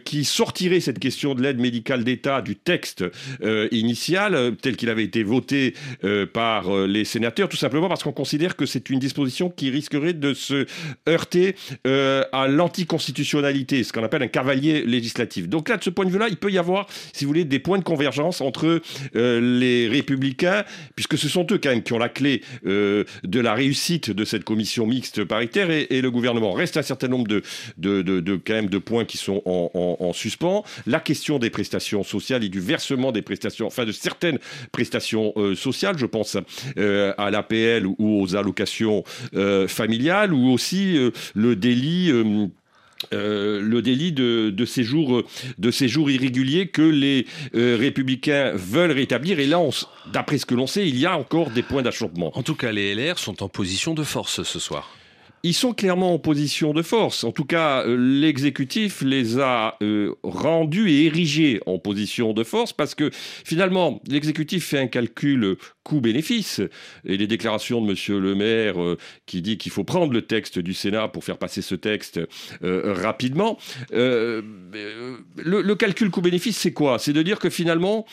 qui 0.05 0.25
sortirait 0.25 0.79
cette 0.79 0.99
question 0.99 1.35
de 1.35 1.41
l'aide 1.41 1.59
médicale 1.59 2.03
d'État 2.03 2.41
du 2.41 2.55
texte 2.55 3.03
euh, 3.41 3.67
initial, 3.71 4.35
euh, 4.35 4.51
tel 4.51 4.75
qu'il 4.75 4.89
avait 4.89 5.03
été 5.03 5.23
voté 5.23 5.73
euh, 6.03 6.25
par 6.25 6.69
les 6.87 7.05
sénateurs, 7.05 7.49
tout 7.49 7.57
simplement 7.57 7.87
parce 7.87 8.03
qu'on 8.03 8.11
considère 8.11 8.55
que 8.55 8.65
c'est 8.65 8.89
une 8.89 8.99
disposition 8.99 9.49
qui 9.49 9.69
risquerait 9.69 10.13
de 10.13 10.33
se 10.33 10.65
heurter 11.07 11.55
à 11.85 12.47
l'anticonstitutionnalité, 12.47 13.83
ce 13.83 13.93
qu'on 13.93 14.03
appelle 14.03 14.23
un 14.23 14.27
cavalier 14.27 14.83
législatif. 14.83 15.47
Donc 15.47 15.69
là, 15.69 15.77
de 15.77 15.83
ce 15.83 15.89
point 15.89 16.05
de 16.05 16.11
vue-là, 16.11 16.27
il 16.29 16.37
peut 16.37 16.51
y 16.51 16.57
avoir, 16.57 16.87
si 17.13 17.25
vous 17.25 17.29
voulez, 17.29 17.45
des 17.45 17.59
points 17.59 17.77
de 17.77 17.83
convergence 17.83 18.41
entre 18.41 18.81
les 19.13 19.87
républicains, 19.87 20.63
puisque 20.95 21.17
ce 21.17 21.27
sont 21.29 21.45
eux 21.51 21.57
quand 21.57 21.69
même 21.69 21.83
qui 21.83 21.93
ont 21.93 21.97
la 21.97 22.09
clé 22.09 22.41
de 22.63 23.39
la 23.39 23.53
réussite 23.53 24.11
de 24.11 24.25
cette 24.25 24.43
commission 24.43 24.85
mixte 24.85 25.23
paritaire 25.23 25.69
et, 25.71 26.01
le 26.01 26.11
gouvernement. 26.11 26.53
Reste 26.53 26.76
un 26.77 26.83
certain 26.83 27.07
nombre 27.07 27.27
de, 27.27 28.77
points 28.77 29.05
qui 29.05 29.17
sont 29.17 29.41
en, 29.45 29.97
en 29.99 30.13
suspens 30.13 30.63
la 30.85 30.99
question 30.99 31.39
des 31.39 31.49
prestations 31.49 32.03
sociales 32.03 32.43
et 32.43 32.49
du 32.49 32.59
versement 32.59 33.11
des 33.11 33.21
prestations, 33.21 33.67
enfin 33.67 33.85
de 33.85 33.91
certaines 33.91 34.39
prestations 34.71 35.33
euh, 35.37 35.55
sociales, 35.55 35.97
je 35.97 36.05
pense 36.05 36.37
euh, 36.77 37.13
à 37.17 37.31
l'APL 37.31 37.85
ou 37.85 38.21
aux 38.21 38.35
allocations 38.35 39.03
euh, 39.35 39.67
familiales, 39.67 40.33
ou 40.33 40.49
aussi 40.49 40.97
le 41.35 41.55
délit. 41.55 42.11
de, 43.11 44.65
séjour, 44.65 45.23
de 45.57 45.71
séjour 45.71 46.09
irrégulier 46.09 46.67
que 46.67 46.81
les 46.81 47.25
républicains 47.53 48.53
veulent 48.55 48.91
rétablir. 48.91 49.39
Et 49.39 49.45
là, 49.45 49.59
d'après 50.11 50.37
ce 50.37 50.45
que 50.45 50.55
l'on 50.55 50.67
sait, 50.67 50.87
il 50.87 50.97
y 50.97 51.05
a 51.05 51.17
encore 51.17 51.51
des 51.51 51.63
points 51.63 51.81
d'achoppement. 51.83 52.31
En 52.37 52.43
tout 52.43 52.55
cas, 52.55 52.71
les 52.71 52.95
LR 52.95 53.19
sont 53.19 53.43
en 53.43 53.49
position 53.49 53.93
de 53.93 54.03
force 54.03 54.43
ce 54.43 54.59
soir 54.59 54.89
ils 55.47 55.53
sont 55.53 55.73
clairement 55.73 56.13
en 56.13 56.19
position 56.19 56.73
de 56.73 56.81
force. 56.81 57.23
En 57.23 57.31
tout 57.31 57.45
cas, 57.45 57.83
euh, 57.85 57.95
l'exécutif 57.95 59.01
les 59.01 59.39
a 59.39 59.77
euh, 59.81 60.13
rendus 60.23 60.91
et 60.91 61.05
érigés 61.05 61.61
en 61.65 61.79
position 61.79 62.33
de 62.33 62.43
force 62.43 62.73
parce 62.73 62.95
que 62.95 63.09
finalement, 63.13 64.01
l'exécutif 64.07 64.65
fait 64.65 64.79
un 64.79 64.87
calcul 64.87 65.55
coût-bénéfice. 65.83 66.61
Et 67.05 67.15
les 67.15 67.27
déclarations 67.27 67.81
de 67.81 67.89
M. 67.89 68.21
Le 68.21 68.35
Maire 68.35 68.81
euh, 68.81 68.97
qui 69.25 69.41
dit 69.41 69.57
qu'il 69.57 69.71
faut 69.71 69.85
prendre 69.85 70.11
le 70.11 70.21
texte 70.21 70.59
du 70.59 70.73
Sénat 70.73 71.07
pour 71.07 71.23
faire 71.23 71.37
passer 71.37 71.61
ce 71.61 71.75
texte 71.75 72.19
rapidement. 72.61 73.57
le, 73.91 74.43
le 75.35 75.75
calcul 75.75 76.09
coût-bénéfice, 76.09 76.57
c'est 76.57 76.73
quoi? 76.73 76.99
C'est 76.99 77.13
de 77.13 77.21
dire 77.21 77.39
que 77.39 77.49
finalement, 77.49 78.05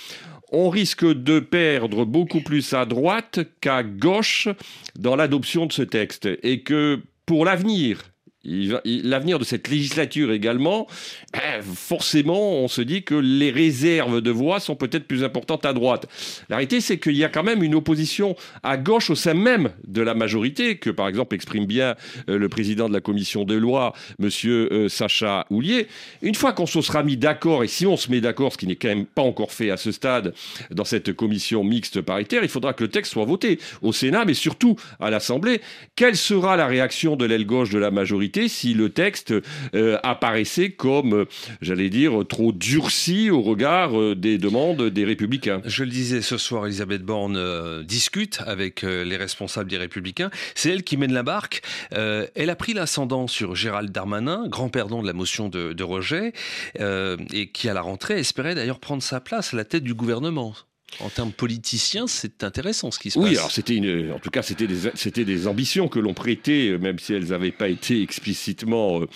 on 0.52 0.68
risque 0.68 1.04
de 1.04 1.40
perdre 1.40 2.04
beaucoup 2.04 2.40
plus 2.40 2.74
à 2.74 2.86
droite 2.86 3.40
qu'à 3.60 3.82
gauche 3.82 4.48
dans 4.96 5.16
l'adoption 5.16 5.66
de 5.66 5.72
ce 5.72 5.82
texte. 5.82 6.28
Et 6.42 6.62
que 6.62 7.00
pour 7.26 7.44
l'avenir, 7.44 8.13
l'avenir 8.44 9.38
de 9.38 9.44
cette 9.44 9.68
législature 9.68 10.32
également, 10.32 10.86
ben, 11.32 11.62
forcément, 11.62 12.52
on 12.52 12.68
se 12.68 12.82
dit 12.82 13.02
que 13.02 13.14
les 13.14 13.50
réserves 13.50 14.20
de 14.20 14.30
voix 14.30 14.60
sont 14.60 14.76
peut-être 14.76 15.06
plus 15.06 15.24
importantes 15.24 15.64
à 15.64 15.72
droite. 15.72 16.06
La 16.48 16.56
réalité, 16.56 16.80
c'est 16.80 16.98
qu'il 16.98 17.16
y 17.16 17.24
a 17.24 17.28
quand 17.28 17.42
même 17.42 17.62
une 17.62 17.74
opposition 17.74 18.36
à 18.62 18.76
gauche 18.76 19.10
au 19.10 19.14
sein 19.14 19.34
même 19.34 19.70
de 19.86 20.02
la 20.02 20.14
majorité, 20.14 20.76
que 20.76 20.90
par 20.90 21.08
exemple 21.08 21.34
exprime 21.34 21.66
bien 21.66 21.94
euh, 22.28 22.38
le 22.38 22.48
président 22.48 22.88
de 22.88 22.94
la 22.94 23.00
commission 23.00 23.44
de 23.44 23.54
loi, 23.54 23.94
monsieur 24.18 24.72
euh, 24.72 24.88
Sacha 24.88 25.46
Houlier. 25.50 25.88
Une 26.22 26.34
fois 26.34 26.52
qu'on 26.52 26.66
se 26.66 26.80
sera 26.80 27.02
mis 27.02 27.16
d'accord, 27.16 27.64
et 27.64 27.68
si 27.68 27.86
on 27.86 27.96
se 27.96 28.10
met 28.10 28.20
d'accord, 28.20 28.52
ce 28.52 28.58
qui 28.58 28.66
n'est 28.66 28.76
quand 28.76 28.88
même 28.88 29.06
pas 29.06 29.22
encore 29.22 29.52
fait 29.52 29.70
à 29.70 29.76
ce 29.76 29.92
stade 29.92 30.34
dans 30.70 30.84
cette 30.84 31.12
commission 31.12 31.64
mixte 31.64 32.00
paritaire, 32.00 32.42
il 32.42 32.48
faudra 32.48 32.72
que 32.72 32.84
le 32.84 32.90
texte 32.90 33.12
soit 33.12 33.24
voté 33.24 33.58
au 33.82 33.92
Sénat, 33.92 34.24
mais 34.24 34.34
surtout 34.34 34.76
à 35.00 35.10
l'Assemblée. 35.10 35.60
Quelle 35.96 36.16
sera 36.16 36.56
la 36.56 36.66
réaction 36.66 37.16
de 37.16 37.24
l'aile 37.24 37.46
gauche 37.46 37.70
de 37.70 37.78
la 37.78 37.90
majorité 37.90 38.33
si 38.48 38.74
le 38.74 38.90
texte 38.90 39.34
euh, 39.74 39.98
apparaissait 40.02 40.70
comme, 40.70 41.14
euh, 41.14 41.24
j'allais 41.60 41.90
dire, 41.90 42.24
trop 42.28 42.52
durci 42.52 43.30
au 43.30 43.42
regard 43.42 43.98
euh, 43.98 44.14
des 44.14 44.38
demandes 44.38 44.82
des 44.82 45.04
républicains. 45.04 45.62
Je 45.64 45.84
le 45.84 45.90
disais 45.90 46.22
ce 46.22 46.36
soir, 46.36 46.66
Elisabeth 46.66 47.02
Borne 47.02 47.82
discute 47.84 48.40
avec 48.46 48.82
les 48.82 49.16
responsables 49.16 49.70
des 49.70 49.78
républicains. 49.78 50.30
C'est 50.54 50.70
elle 50.70 50.82
qui 50.82 50.96
mène 50.96 51.12
la 51.12 51.22
barque. 51.22 51.62
elle 51.90 52.50
a 52.50 52.56
pris 52.56 52.74
l'ascendant 52.74 53.26
sur 53.26 53.54
Gérald 53.54 53.90
Darmanin, 53.90 54.46
grand 54.48 54.68
perdant 54.68 55.02
de 55.02 55.06
la 55.06 55.12
motion 55.12 55.48
de, 55.48 55.72
de 55.72 55.84
rejet, 55.84 56.32
et 56.78 57.48
qui 57.52 57.68
à 57.68 57.74
la 57.74 57.82
rentrée 57.82 58.18
espérait 58.18 58.54
d'ailleurs 58.54 58.80
prendre 58.80 59.02
sa 59.02 59.20
place 59.20 59.54
à 59.54 59.56
la 59.56 59.64
tête 59.64 59.84
du 59.84 59.94
gouvernement. 59.94 60.54
En 61.00 61.08
termes 61.08 61.32
politiciens, 61.32 62.06
c'est 62.06 62.44
intéressant 62.44 62.90
ce 62.90 62.98
qui 62.98 63.10
se 63.10 63.18
passe. 63.18 63.28
Oui, 63.28 63.36
alors 63.36 63.50
c'était 63.50 63.74
une, 63.74 64.12
en 64.12 64.18
tout 64.18 64.30
cas, 64.30 64.42
c'était 64.42 64.66
des, 64.66 64.90
c'était 64.94 65.24
des 65.24 65.48
ambitions 65.48 65.88
que 65.88 65.98
l'on 65.98 66.14
prêtait, 66.14 66.76
même 66.78 66.98
si 66.98 67.14
elles 67.14 67.28
n'avaient 67.28 67.50
pas 67.50 67.68
été 67.68 68.00
explicitement 68.00 69.00
euh, 69.00 69.06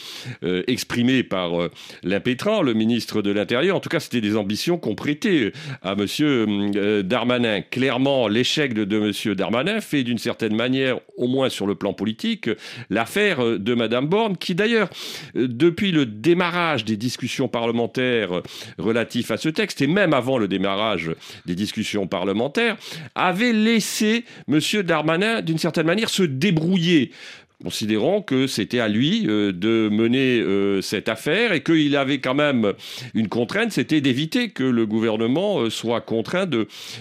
euh, 0.43 0.63
exprimées 0.67 1.23
par 1.23 1.61
euh, 1.61 1.71
l'impétrant, 2.03 2.63
le 2.63 2.75
ministre 2.75 3.23
de 3.23 3.31
l'Intérieur. 3.31 3.77
En 3.77 3.81
tout 3.81 3.89
cas, 3.89 4.01
c'était 4.01 4.21
des 4.21 4.37
ambitions 4.37 4.77
qu'on 4.79 4.97
prêtait 4.97 5.53
à 5.83 5.95
Monsieur 5.95 6.47
Darmanin. 7.05 7.61
Clairement, 7.61 8.27
l'échec 8.27 8.75
de, 8.75 8.85
de 8.85 8.99
Monsieur 8.99 9.35
Darmanin 9.35 9.81
fait 9.81 10.03
d'une 10.03 10.19
certaine 10.19 10.57
manière, 10.57 10.99
au 11.17 11.29
moins 11.29 11.49
sur 11.49 11.67
le 11.67 11.77
plan 11.77 11.93
politique, 11.93 12.51
l'affaire 12.91 13.59
de 13.59 13.75
Madame 13.75 14.09
Borne, 14.09 14.37
qui 14.37 14.55
d'ailleurs, 14.55 14.89
depuis 15.35 15.93
le 15.93 16.07
démarrage 16.07 16.85
des 16.85 16.97
discussions 16.97 17.49
parlementaires 17.49 18.43
relatives 18.79 19.31
à 19.31 19.37
ce 19.37 19.49
texte, 19.49 19.81
et 19.81 19.87
même 19.87 20.13
avant 20.13 20.39
le 20.39 20.49
démarrage 20.49 21.13
des 21.47 21.55
discussions 21.59 21.79
discussion 21.79 22.07
parlementaire, 22.07 22.77
avait 23.15 23.53
laissé 23.53 24.25
M. 24.49 24.59
Darmanin, 24.83 25.43
d'une 25.43 25.59
certaine 25.59 25.87
manière, 25.87 26.09
se 26.09 26.23
débrouiller 26.23 27.13
considérant 27.63 28.23
que 28.23 28.47
c'était 28.47 28.79
à 28.79 28.89
lui 28.89 29.27
euh, 29.27 29.53
de 29.53 29.89
mener 29.91 30.39
euh, 30.39 30.81
cette 30.81 31.09
affaire 31.09 31.53
et 31.53 31.63
qu'il 31.63 31.97
avait 31.97 32.21
quand 32.21 32.35
même 32.35 32.73
une 33.15 33.29
contrainte, 33.29 33.73
c'était 33.73 34.01
d'éviter 34.01 34.51
que 34.51 34.63
le 34.63 34.87
gouvernement 34.87 35.59
euh, 35.59 35.71
soit 35.71 36.01
contraint 36.01 36.49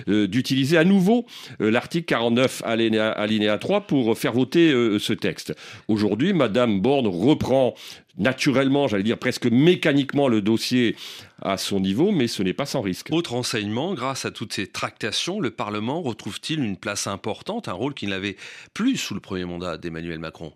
d'utiliser 0.07 0.77
à 0.77 0.83
nouveau 0.83 1.25
l'article 1.59 2.05
49 2.05 2.63
alinéa, 2.65 3.11
alinéa 3.11 3.57
3 3.57 3.81
pour 3.81 4.17
faire 4.17 4.33
voter 4.33 4.71
ce 4.99 5.13
texte. 5.13 5.53
Aujourd'hui, 5.87 6.33
Madame 6.33 6.79
Borne 6.79 7.07
reprend 7.07 7.75
naturellement, 8.17 8.87
j'allais 8.87 9.03
dire 9.03 9.17
presque 9.17 9.47
mécaniquement 9.47 10.27
le 10.27 10.41
dossier 10.41 10.95
à 11.41 11.57
son 11.57 11.79
niveau, 11.79 12.11
mais 12.11 12.27
ce 12.27 12.43
n'est 12.43 12.53
pas 12.53 12.65
sans 12.65 12.81
risque. 12.81 13.09
Autre 13.11 13.33
enseignement, 13.33 13.93
grâce 13.93 14.25
à 14.25 14.31
toutes 14.31 14.53
ces 14.53 14.67
tractations, 14.67 15.39
le 15.39 15.51
Parlement 15.51 16.01
retrouve-t-il 16.01 16.63
une 16.63 16.77
place 16.77 17.07
importante, 17.07 17.67
un 17.67 17.73
rôle 17.73 17.93
qu'il 17.93 18.09
n'avait 18.09 18.35
plus 18.73 18.97
sous 18.97 19.13
le 19.13 19.19
premier 19.19 19.45
mandat 19.45 19.77
d'Emmanuel 19.77 20.19
Macron? 20.19 20.53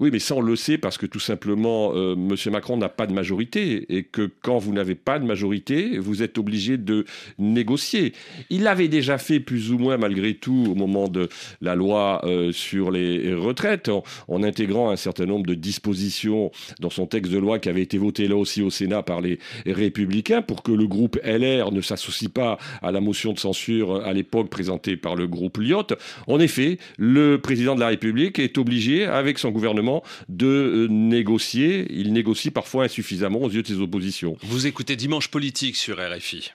Oui, 0.00 0.08
mais 0.10 0.18
ça, 0.18 0.34
on 0.34 0.40
le 0.40 0.56
sait 0.56 0.78
parce 0.78 0.96
que 0.96 1.04
tout 1.04 1.20
simplement, 1.20 1.92
euh, 1.94 2.14
M. 2.14 2.34
Macron 2.50 2.78
n'a 2.78 2.88
pas 2.88 3.06
de 3.06 3.12
majorité 3.12 3.84
et 3.94 4.02
que 4.02 4.30
quand 4.40 4.56
vous 4.56 4.72
n'avez 4.72 4.94
pas 4.94 5.18
de 5.18 5.26
majorité, 5.26 5.98
vous 5.98 6.22
êtes 6.22 6.38
obligé 6.38 6.78
de 6.78 7.04
négocier. 7.38 8.14
Il 8.48 8.62
l'avait 8.62 8.88
déjà 8.88 9.18
fait 9.18 9.40
plus 9.40 9.72
ou 9.72 9.78
moins, 9.78 9.98
malgré 9.98 10.34
tout, 10.34 10.68
au 10.70 10.74
moment 10.74 11.08
de 11.08 11.28
la 11.60 11.74
loi 11.74 12.22
euh, 12.24 12.50
sur 12.50 12.90
les 12.90 13.34
retraites, 13.34 13.90
en, 14.28 14.42
intégrant 14.42 14.88
un 14.88 14.96
certain 14.96 15.26
nombre 15.26 15.44
de 15.44 15.52
dispositions 15.52 16.50
dans 16.80 16.88
son 16.88 17.06
texte 17.06 17.30
de 17.30 17.38
loi 17.38 17.58
qui 17.58 17.68
avait 17.68 17.82
été 17.82 17.98
voté 17.98 18.26
là 18.26 18.36
aussi 18.36 18.62
au 18.62 18.70
Sénat 18.70 19.02
par 19.02 19.20
les 19.20 19.38
Républicains 19.66 20.40
pour 20.40 20.62
que 20.62 20.72
le 20.72 20.86
groupe 20.86 21.18
LR 21.22 21.72
ne 21.72 21.82
s'associe 21.82 22.30
pas 22.30 22.56
à 22.80 22.90
la 22.90 23.02
motion 23.02 23.34
de 23.34 23.38
censure 23.38 23.96
à 24.06 24.14
l'époque 24.14 24.48
présentée 24.48 24.96
par 24.96 25.14
le 25.14 25.26
groupe 25.26 25.58
Lyot. 25.58 25.88
En 26.26 26.40
effet, 26.40 26.78
le 26.96 27.36
président 27.36 27.74
de 27.74 27.80
la 27.80 27.88
République 27.88 28.38
est 28.38 28.56
obligé, 28.56 29.04
avec 29.04 29.38
son 29.38 29.50
gouvernement, 29.50 29.89
de 30.28 30.46
euh, 30.46 30.86
négocier. 30.88 31.86
Il 31.90 32.12
négocie 32.12 32.50
parfois 32.50 32.84
insuffisamment 32.84 33.40
aux 33.40 33.50
yeux 33.50 33.62
de 33.62 33.68
ses 33.68 33.80
oppositions. 33.80 34.36
Vous 34.42 34.66
écoutez 34.66 34.96
Dimanche 34.96 35.28
Politique 35.28 35.76
sur 35.76 35.98
RFI. 35.98 36.52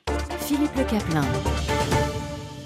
Philippe 0.48 0.76
Le 0.78 0.84
Caplin. 0.84 1.26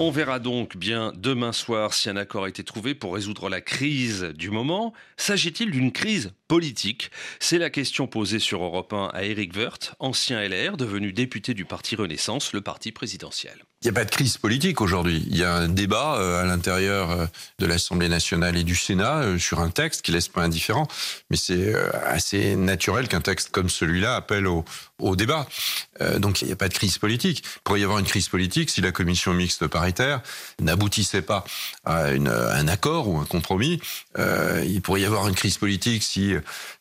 On 0.01 0.11
verra 0.11 0.39
donc 0.39 0.77
bien 0.77 1.11
demain 1.17 1.51
soir 1.51 1.93
si 1.93 2.09
un 2.09 2.15
accord 2.15 2.45
a 2.45 2.49
été 2.49 2.63
trouvé 2.63 2.95
pour 2.95 3.13
résoudre 3.13 3.49
la 3.49 3.59
crise 3.59 4.31
du 4.33 4.49
moment. 4.49 4.93
S'agit-il 5.17 5.71
d'une 5.71 5.91
crise 5.91 6.31
politique? 6.47 7.11
C'est 7.41 7.57
la 7.57 7.69
question 7.69 8.07
posée 8.07 8.39
sur 8.39 8.63
Europe 8.63 8.93
1 8.93 9.09
à 9.13 9.23
Éric 9.23 9.53
Woerth, 9.57 9.95
ancien 9.99 10.41
LR, 10.41 10.77
devenu 10.77 11.11
député 11.11 11.53
du 11.53 11.65
parti 11.65 11.97
Renaissance, 11.97 12.53
le 12.53 12.61
parti 12.61 12.93
présidentiel. 12.93 13.65
Il 13.81 13.85
n'y 13.85 13.91
a 13.91 13.93
pas 13.93 14.03
de 14.03 14.11
crise 14.11 14.37
politique 14.37 14.81
aujourd'hui. 14.81 15.25
Il 15.29 15.37
y 15.37 15.45
a 15.45 15.55
un 15.55 15.69
débat 15.69 16.17
euh, 16.17 16.41
à 16.41 16.45
l'intérieur 16.45 17.11
euh, 17.11 17.25
de 17.59 17.65
l'Assemblée 17.65 18.09
nationale 18.09 18.57
et 18.57 18.65
du 18.65 18.75
Sénat 18.75 19.19
euh, 19.19 19.39
sur 19.39 19.61
un 19.61 19.69
texte 19.69 20.01
qui 20.01 20.11
laisse 20.11 20.27
pas 20.27 20.41
indifférent. 20.41 20.85
Mais 21.29 21.37
c'est 21.37 21.73
assez 22.05 22.57
naturel 22.57 23.07
qu'un 23.07 23.21
texte 23.21 23.51
comme 23.51 23.69
celui-là 23.69 24.17
appelle 24.17 24.47
au, 24.47 24.65
débat. 25.15 25.47
Donc 26.17 26.41
il 26.41 26.47
n'y 26.47 26.51
a 26.51 26.57
pas 26.57 26.67
de 26.67 26.73
crise 26.73 26.97
politique. 26.97 27.41
Il 27.45 27.61
pourrait 27.63 27.79
y 27.79 27.83
avoir 27.85 27.99
une 27.99 28.05
crise 28.05 28.27
politique 28.27 28.69
si 28.69 28.81
la 28.81 28.91
commission 28.91 29.33
mixte 29.33 29.65
paritaire 29.67 30.21
n'aboutissait 30.59 31.21
pas 31.21 31.45
à 31.85 32.07
un 32.07 32.67
accord 32.67 33.07
ou 33.07 33.17
un 33.17 33.23
compromis. 33.23 33.79
Il 34.17 34.81
pourrait 34.81 34.99
y 34.99 35.05
avoir 35.05 35.25
une 35.29 35.35
crise 35.35 35.57
politique 35.57 36.03
si 36.03 36.33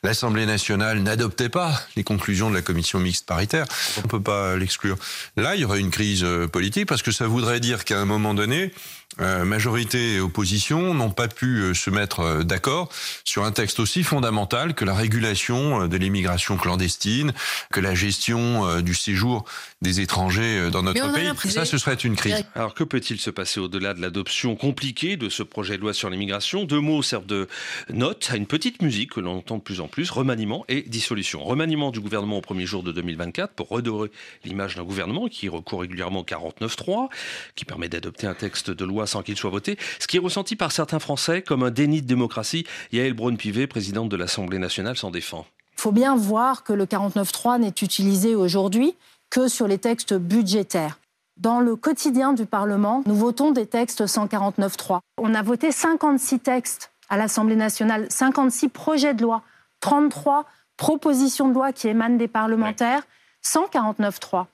l'Assemblée 0.03 0.47
nationale 0.47 1.01
n'adoptait 1.01 1.49
pas 1.49 1.81
les 1.95 2.03
conclusions 2.03 2.51
de 2.51 2.57
la 2.57 2.63
commission 2.63 2.99
mixte 2.99 3.25
paritaire. 3.25 3.67
On 3.99 4.03
ne 4.03 4.09
peut 4.09 4.23
pas 4.23 4.57
l'exclure. 4.57 4.97
Là, 5.37 5.55
il 5.55 5.61
y 5.61 5.65
aurait 5.65 5.81
une 5.81 5.93
crise 5.93 6.27
politique 6.51 6.88
parce 6.89 7.03
que 7.03 7.13
ça 7.13 7.29
voudrait 7.29 7.61
dire 7.61 7.85
qu'à 7.85 8.01
un 8.01 8.05
moment 8.05 8.35
donné, 8.35 8.73
majorité 9.19 10.15
et 10.15 10.21
opposition 10.21 10.95
n'ont 10.95 11.11
pas 11.11 11.29
pu 11.29 11.61
euh, 11.61 11.75
se 11.75 11.91
mettre 11.91 12.21
euh, 12.21 12.43
d'accord 12.45 12.89
sur 13.25 13.45
un 13.45 13.53
texte 13.53 13.81
aussi 13.81 14.03
fondamental 14.03 14.75
que 14.75 14.85
la 14.85 14.95
régulation 14.95 15.89
de 15.89 15.97
l'immigration 15.97 16.57
clandestine, 16.57 17.33
que 17.73 17.81
la 17.81 17.95
gestion 17.95 18.81
du 18.81 18.95
séjour 18.95 19.45
des 19.83 20.01
étrangers 20.01 20.71
dans 20.71 20.83
notre 20.83 21.13
pays. 21.13 21.51
Ça, 21.51 21.65
ce 21.65 21.79
serait 21.79 21.95
une 21.95 22.17
crise. 22.17 22.45
Alors 22.55 22.75
que 22.75 22.85
peut-il 22.85 23.19
se 23.19 23.31
passer 23.31 23.61
au-delà 23.61 23.95
de 23.95 24.01
l'adoption 24.01 24.57
compliquée 24.57 25.17
de 25.17 25.29
ce 25.29 25.43
projet 25.43 25.77
de 25.77 25.83
loi 25.83 25.95
sur 25.95 26.11
l'immigration? 26.11 26.65
Deux 26.65 26.81
mots 26.81 27.03
servent 27.03 27.27
de 27.27 27.49
note 27.91 28.29
à 28.31 28.37
une 28.37 28.47
petite 28.47 28.83
musique 28.83 29.13
que 29.13 29.21
l'on 29.21 29.39
entend 29.39 29.57
de 29.57 29.63
plus 29.63 29.81
en 29.81 29.89
plus, 29.89 30.11
remaniement 30.11 30.65
et 30.69 30.83
dissolution. 30.83 31.43
Remaniement 31.45 31.91
du 31.91 32.01
gouvernement 32.01 32.39
au 32.39 32.43
premier 32.43 32.67
jour 32.67 32.83
de 32.83 32.93
2024 32.93 33.55
pour 33.55 33.69
redorer 33.69 34.11
l'image 34.45 34.77
d'un 34.77 34.85
gouvernement 34.85 35.29
qui 35.29 35.49
recourt 35.49 35.81
régulièrement 35.81 36.21
au 36.21 36.25
49.3, 36.25 37.09
qui 37.55 37.65
permet 37.65 37.89
d'adopter 37.89 38.27
un 38.27 38.35
texte 38.35 38.71
de 38.71 38.85
loi 38.85 38.98
sans 39.07 39.23
qu'il 39.23 39.37
soit 39.37 39.51
voté, 39.51 39.79
ce 39.99 40.07
qui 40.07 40.17
est 40.17 40.21
ressenti 40.21 40.57
par 40.57 40.73
certains 40.73 40.99
Français 40.99 41.43
comme 41.43 41.63
un 41.63 41.71
déni 41.71 42.03
de 42.03 42.07
démocratie. 42.07 42.67
Yael 42.93 43.15
Braun-Pivet, 43.15 43.67
présidente 43.67 44.09
de 44.09 44.17
l'Assemblée 44.17 44.59
nationale, 44.59 44.97
s'en 44.97 45.11
défend. 45.11 45.47
Il 45.77 45.81
faut 45.81 45.93
bien 45.93 46.17
voir 46.17 46.65
que 46.65 46.73
le 46.73 46.87
49.3 46.87 47.61
n'est 47.61 47.69
utilisé 47.69 48.35
aujourd'hui 48.35 48.95
que 49.31 49.49
sur 49.49 49.69
les 49.69 49.79
textes 49.79 50.15
budgétaires. 50.15 50.99
Dans 51.37 51.61
le 51.61 51.77
quotidien 51.77 52.33
du 52.33 52.47
Parlement, 52.47 53.05
nous 53.07 53.15
votons 53.15 53.53
des 53.53 53.67
textes 53.67 54.05
149.3. 54.05 54.99
On 55.19 55.35
a 55.35 55.43
voté 55.43 55.71
56 55.71 56.41
textes 56.41 56.91
à 57.09 57.17
l'Assemblée 57.17 57.55
nationale, 57.55 58.07
56 58.11 58.69
projets 58.69 59.15
de 59.15 59.23
loi, 59.23 59.43
33 59.81 60.47
propositions 60.77 61.49
de 61.49 61.55
loi 61.55 61.73
qui 61.73 61.89
émanent 61.89 62.17
des 62.17 62.29
parlementaires, 62.29 63.03
149.3 63.45 64.47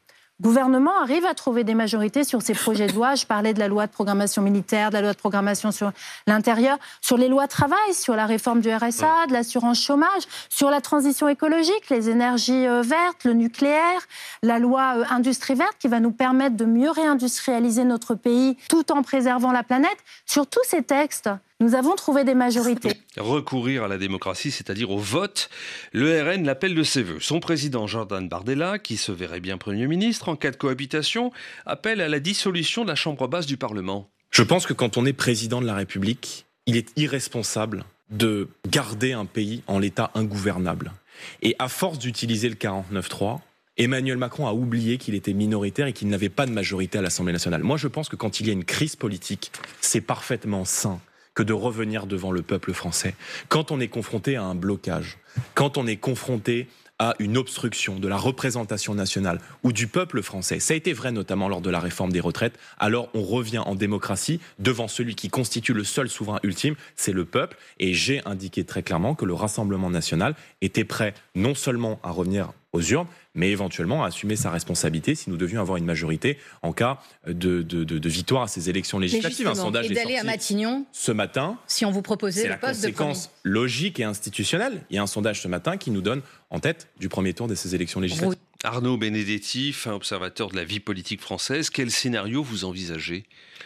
gouvernement 0.44 0.92
arrive 1.00 1.24
à 1.24 1.32
trouver 1.32 1.64
des 1.64 1.74
majorités 1.74 2.22
sur 2.22 2.42
ces 2.42 2.52
projets 2.52 2.86
de 2.86 2.92
loi. 2.92 3.14
Je 3.14 3.24
parlais 3.24 3.54
de 3.54 3.58
la 3.58 3.66
loi 3.66 3.86
de 3.86 3.92
programmation 3.92 4.42
militaire, 4.42 4.90
de 4.90 4.94
la 4.94 5.00
loi 5.00 5.12
de 5.12 5.18
programmation 5.18 5.72
sur 5.72 5.90
l'intérieur, 6.26 6.76
sur 7.00 7.16
les 7.16 7.28
lois 7.28 7.48
travail, 7.48 7.94
sur 7.94 8.14
la 8.14 8.26
réforme 8.26 8.60
du 8.60 8.70
RSA, 8.70 9.26
de 9.28 9.32
l'assurance 9.32 9.80
chômage, 9.80 10.22
sur 10.50 10.68
la 10.68 10.82
transition 10.82 11.28
écologique, 11.28 11.88
les 11.88 12.10
énergies 12.10 12.66
euh, 12.66 12.82
vertes, 12.82 13.24
le 13.24 13.32
nucléaire, 13.32 14.00
la 14.42 14.58
loi 14.58 14.96
euh, 14.98 15.04
industrie 15.08 15.54
verte 15.54 15.76
qui 15.78 15.88
va 15.88 15.98
nous 15.98 16.12
permettre 16.12 16.56
de 16.56 16.66
mieux 16.66 16.90
réindustrialiser 16.90 17.84
notre 17.84 18.14
pays 18.14 18.58
tout 18.68 18.92
en 18.92 19.02
préservant 19.02 19.50
la 19.50 19.62
planète. 19.62 19.96
Sur 20.26 20.46
tous 20.46 20.64
ces 20.64 20.82
textes, 20.82 21.30
nous 21.60 21.74
avons 21.74 21.94
trouvé 21.94 22.24
des 22.24 22.34
majorités. 22.34 22.92
Recourir 23.16 23.84
à 23.84 23.88
la 23.88 23.96
démocratie, 23.96 24.50
c'est-à-dire 24.50 24.90
au 24.90 24.98
vote, 24.98 25.48
le 25.92 26.22
RN 26.22 26.44
l'appelle 26.44 26.74
de 26.74 26.82
ses 26.82 27.02
voeux. 27.02 27.20
Son 27.20 27.40
président 27.40 27.86
Jordan 27.86 28.28
Bardella, 28.28 28.78
qui 28.78 28.96
se 28.96 29.12
verrait 29.12 29.40
bien 29.40 29.56
Premier 29.56 29.86
ministre 29.86 30.28
en 30.28 30.36
cas 30.36 30.50
de 30.50 30.56
cohabitation, 30.56 31.32
appelle 31.64 32.00
à 32.00 32.08
la 32.08 32.20
dissolution 32.20 32.82
de 32.82 32.88
la 32.88 32.94
Chambre 32.94 33.28
basse 33.28 33.46
du 33.46 33.56
Parlement. 33.56 34.10
Je 34.30 34.42
pense 34.42 34.66
que 34.66 34.72
quand 34.72 34.96
on 34.96 35.06
est 35.06 35.12
président 35.12 35.60
de 35.60 35.66
la 35.66 35.74
République, 35.74 36.44
il 36.66 36.76
est 36.76 36.92
irresponsable 36.96 37.84
de 38.10 38.48
garder 38.68 39.12
un 39.12 39.24
pays 39.24 39.62
en 39.66 39.78
l'état 39.78 40.10
ingouvernable. 40.14 40.92
Et 41.40 41.54
à 41.58 41.68
force 41.68 41.98
d'utiliser 41.98 42.48
le 42.48 42.56
49-3, 42.56 43.40
Emmanuel 43.76 44.18
Macron 44.18 44.46
a 44.46 44.52
oublié 44.52 44.98
qu'il 44.98 45.14
était 45.14 45.32
minoritaire 45.32 45.86
et 45.86 45.92
qu'il 45.92 46.08
n'avait 46.08 46.28
pas 46.28 46.46
de 46.46 46.52
majorité 46.52 46.98
à 46.98 47.02
l'Assemblée 47.02 47.32
nationale. 47.32 47.62
Moi, 47.62 47.76
je 47.76 47.88
pense 47.88 48.08
que 48.08 48.16
quand 48.16 48.40
il 48.40 48.46
y 48.48 48.50
a 48.50 48.52
une 48.52 48.64
crise 48.64 48.96
politique, 48.96 49.50
c'est 49.80 50.00
parfaitement 50.00 50.64
sain 50.64 51.00
que 51.34 51.42
de 51.42 51.52
revenir 51.52 52.06
devant 52.06 52.32
le 52.32 52.42
peuple 52.42 52.72
français. 52.72 53.14
Quand 53.48 53.70
on 53.70 53.80
est 53.80 53.88
confronté 53.88 54.36
à 54.36 54.44
un 54.44 54.54
blocage, 54.54 55.18
quand 55.54 55.78
on 55.78 55.86
est 55.86 55.96
confronté 55.96 56.68
à 56.98 57.14
une 57.18 57.36
obstruction 57.36 57.98
de 57.98 58.06
la 58.06 58.16
représentation 58.16 58.94
nationale 58.94 59.40
ou 59.62 59.72
du 59.72 59.88
peuple 59.88 60.22
français. 60.22 60.60
Ça 60.60 60.74
a 60.74 60.76
été 60.76 60.92
vrai 60.92 61.10
notamment 61.10 61.48
lors 61.48 61.60
de 61.60 61.70
la 61.70 61.80
réforme 61.80 62.12
des 62.12 62.20
retraites. 62.20 62.58
Alors 62.78 63.08
on 63.14 63.22
revient 63.22 63.58
en 63.58 63.74
démocratie 63.74 64.40
devant 64.58 64.86
celui 64.86 65.14
qui 65.14 65.28
constitue 65.28 65.72
le 65.72 65.84
seul 65.84 66.08
souverain 66.08 66.38
ultime, 66.42 66.76
c'est 66.94 67.12
le 67.12 67.24
peuple. 67.24 67.56
Et 67.80 67.94
j'ai 67.94 68.22
indiqué 68.26 68.64
très 68.64 68.82
clairement 68.82 69.14
que 69.14 69.24
le 69.24 69.34
Rassemblement 69.34 69.90
national 69.90 70.34
était 70.60 70.84
prêt 70.84 71.14
non 71.34 71.54
seulement 71.54 71.98
à 72.02 72.10
revenir 72.10 72.52
aux 72.74 72.82
urnes, 72.82 73.06
mais 73.34 73.50
éventuellement 73.50 74.04
à 74.04 74.08
assumer 74.08 74.36
sa 74.36 74.50
responsabilité 74.50 75.14
si 75.14 75.30
nous 75.30 75.36
devions 75.36 75.60
avoir 75.60 75.78
une 75.78 75.84
majorité 75.84 76.38
en 76.62 76.72
cas 76.72 76.98
de, 77.26 77.62
de, 77.62 78.08
victoire 78.08 78.42
à 78.42 78.48
ces 78.48 78.68
élections 78.68 78.98
législatives. 78.98 79.46
Un 79.46 79.54
sondage 79.54 79.90
et 79.90 79.94
d'aller 79.94 80.16
à 80.16 80.24
Matignon 80.24 80.84
ce 80.92 81.12
matin. 81.12 81.56
Si 81.68 81.84
on 81.84 81.90
vous 81.90 82.02
proposait 82.02 82.48
le 82.48 82.58
poste 82.58 82.82
de 82.82 82.90
conséquence 82.90 83.30
logique 83.44 84.00
et 84.00 84.04
institutionnelle. 84.04 84.82
Il 84.90 84.96
y 84.96 84.98
a 84.98 85.02
un 85.02 85.06
sondage 85.06 85.40
ce 85.40 85.48
matin 85.48 85.76
qui 85.76 85.90
nous 85.90 86.02
donne 86.02 86.20
en 86.50 86.58
tête 86.58 86.88
du 86.98 87.08
premier 87.08 87.32
tour 87.32 87.46
de 87.46 87.54
ces 87.54 87.74
élections 87.74 88.00
législatives. 88.00 88.38
Arnaud 88.64 88.96
Benedetti, 88.96 89.74
observateur 89.86 90.48
de 90.48 90.56
la 90.56 90.64
vie 90.64 90.80
politique 90.80 91.20
française, 91.20 91.68
quel 91.68 91.90
scénario 91.90 92.42
vous 92.42 92.64
envisagez? 92.64 93.24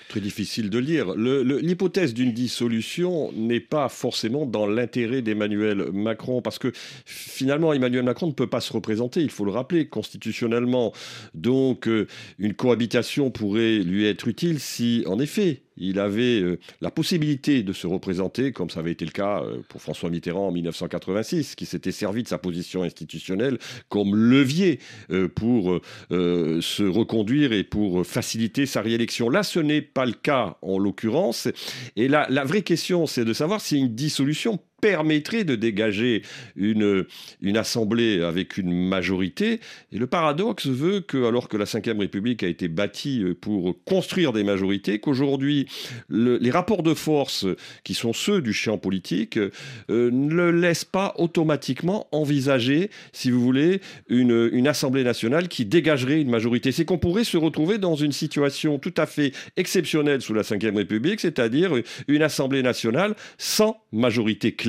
Très 0.08 0.20
difficile 0.20 0.70
de 0.70 0.78
lire. 0.78 1.14
L'hypothèse 1.14 2.14
d'une 2.14 2.32
dissolution 2.32 3.30
n'est 3.32 3.60
pas 3.60 3.88
forcément 3.88 4.44
dans 4.44 4.66
l'intérêt 4.66 5.22
d'Emmanuel 5.22 5.92
Macron, 5.92 6.42
parce 6.42 6.58
que 6.58 6.72
finalement, 7.04 7.72
Emmanuel 7.72 8.02
Macron 8.02 8.26
ne 8.26 8.32
peut 8.32 8.48
pas 8.48 8.60
se 8.60 8.72
représenter, 8.72 9.20
il 9.20 9.30
faut 9.30 9.44
le 9.44 9.52
rappeler, 9.52 9.86
constitutionnellement. 9.86 10.92
Donc, 11.34 11.86
euh, 11.86 12.08
une 12.38 12.54
cohabitation 12.54 13.30
pourrait 13.30 13.78
lui 13.78 14.04
être 14.04 14.26
utile 14.26 14.58
si, 14.58 15.04
en 15.06 15.20
effet, 15.20 15.62
il 15.80 15.98
avait 15.98 16.40
euh, 16.40 16.58
la 16.80 16.90
possibilité 16.90 17.62
de 17.62 17.72
se 17.72 17.86
représenter, 17.86 18.52
comme 18.52 18.70
ça 18.70 18.80
avait 18.80 18.92
été 18.92 19.04
le 19.04 19.10
cas 19.10 19.42
euh, 19.42 19.58
pour 19.68 19.80
François 19.80 20.10
Mitterrand 20.10 20.48
en 20.48 20.52
1986, 20.52 21.54
qui 21.54 21.66
s'était 21.66 21.92
servi 21.92 22.22
de 22.22 22.28
sa 22.28 22.38
position 22.38 22.82
institutionnelle 22.82 23.58
comme 23.88 24.14
levier 24.14 24.80
euh, 25.10 25.28
pour 25.28 25.80
se 26.10 26.82
reconduire 26.82 27.52
et 27.52 27.64
pour 27.64 28.06
faciliter 28.06 28.66
sa 28.66 28.82
réélection. 28.82 29.28
Là, 29.28 29.42
ce 29.42 29.60
n'est 29.60 29.82
pas 29.82 30.06
le 30.06 30.12
cas 30.12 30.56
en 30.62 30.78
l'occurrence. 30.78 31.48
Et 31.96 32.08
la, 32.08 32.26
la 32.28 32.44
vraie 32.44 32.62
question, 32.62 33.06
c'est 33.06 33.24
de 33.24 33.32
savoir 33.32 33.60
si 33.60 33.78
une 33.78 33.94
dissolution 33.94 34.58
permettrait 34.80 35.44
de 35.44 35.56
dégager 35.56 36.22
une, 36.56 37.04
une 37.40 37.56
assemblée 37.56 38.22
avec 38.22 38.58
une 38.58 38.72
majorité. 38.72 39.60
Et 39.92 39.98
le 39.98 40.06
paradoxe 40.06 40.66
veut 40.66 41.00
que, 41.00 41.26
alors 41.26 41.48
que 41.48 41.56
la 41.56 41.64
Ve 41.64 41.98
République 41.98 42.42
a 42.42 42.48
été 42.48 42.68
bâtie 42.68 43.22
euh, 43.22 43.34
pour 43.34 43.76
construire 43.84 44.32
des 44.32 44.44
majorités, 44.44 44.98
qu'aujourd'hui, 45.00 45.66
les 46.08 46.50
rapports 46.50 46.82
de 46.82 46.94
force, 46.94 47.46
qui 47.84 47.94
sont 47.94 48.12
ceux 48.12 48.40
du 48.40 48.52
champ 48.52 48.78
politique, 48.78 49.38
euh, 49.38 49.50
ne 49.88 50.48
laissent 50.50 50.84
pas 50.84 51.14
automatiquement 51.18 52.06
envisager, 52.12 52.90
si 53.12 53.30
vous 53.30 53.40
voulez, 53.40 53.80
une, 54.08 54.48
une 54.52 54.68
Assemblée 54.68 55.04
nationale 55.04 55.48
qui 55.48 55.64
dégagerait 55.64 56.20
une 56.20 56.30
majorité. 56.30 56.72
C'est 56.72 56.84
qu'on 56.84 56.98
pourrait 56.98 57.24
se 57.24 57.36
retrouver 57.36 57.78
dans 57.78 57.94
une 57.94 58.12
situation 58.12 58.78
tout 58.78 58.94
à 58.96 59.06
fait 59.06 59.32
exceptionnelle 59.56 60.20
sous 60.22 60.34
la 60.34 60.42
Ve 60.42 60.76
République, 60.76 61.20
c'est-à-dire 61.20 61.72
une 62.06 62.22
Assemblée 62.22 62.62
nationale 62.62 63.14
sans 63.38 63.80
majorité 63.92 64.52
claire 64.52 64.67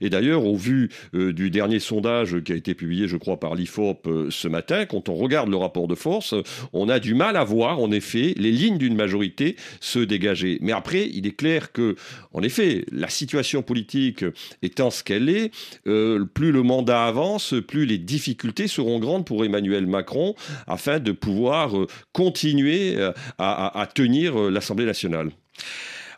et 0.00 0.10
d'ailleurs, 0.10 0.44
au 0.44 0.56
vu 0.56 0.90
euh, 1.14 1.32
du 1.32 1.50
dernier 1.50 1.78
sondage 1.78 2.40
qui 2.42 2.52
a 2.52 2.56
été 2.56 2.74
publié, 2.74 3.08
je 3.08 3.16
crois, 3.16 3.38
par 3.38 3.54
l'IFOP 3.54 4.06
euh, 4.06 4.26
ce 4.30 4.48
matin, 4.48 4.86
quand 4.86 5.08
on 5.08 5.14
regarde 5.14 5.48
le 5.48 5.56
rapport 5.56 5.88
de 5.88 5.94
force, 5.94 6.34
on 6.72 6.88
a 6.88 6.98
du 6.98 7.14
mal 7.14 7.36
à 7.36 7.44
voir, 7.44 7.80
en 7.80 7.90
effet, 7.90 8.34
les 8.36 8.52
lignes 8.52 8.78
d'une 8.78 8.96
majorité 8.96 9.56
se 9.80 9.98
dégager. 9.98 10.58
Mais 10.60 10.72
après, 10.72 11.08
il 11.12 11.26
est 11.26 11.36
clair 11.36 11.72
que, 11.72 11.96
en 12.32 12.42
effet, 12.42 12.84
la 12.92 13.08
situation 13.08 13.62
politique 13.62 14.24
étant 14.62 14.90
ce 14.90 15.02
qu'elle 15.02 15.28
est, 15.28 15.50
euh, 15.86 16.24
plus 16.24 16.52
le 16.52 16.62
mandat 16.62 17.06
avance, 17.06 17.54
plus 17.66 17.86
les 17.86 17.98
difficultés 17.98 18.68
seront 18.68 18.98
grandes 18.98 19.26
pour 19.26 19.44
Emmanuel 19.44 19.86
Macron 19.86 20.34
afin 20.66 20.98
de 20.98 21.12
pouvoir 21.12 21.72
continuer 22.12 22.96
à 23.38 23.88
tenir 23.94 24.50
l'Assemblée 24.50 24.84
nationale. 24.84 25.30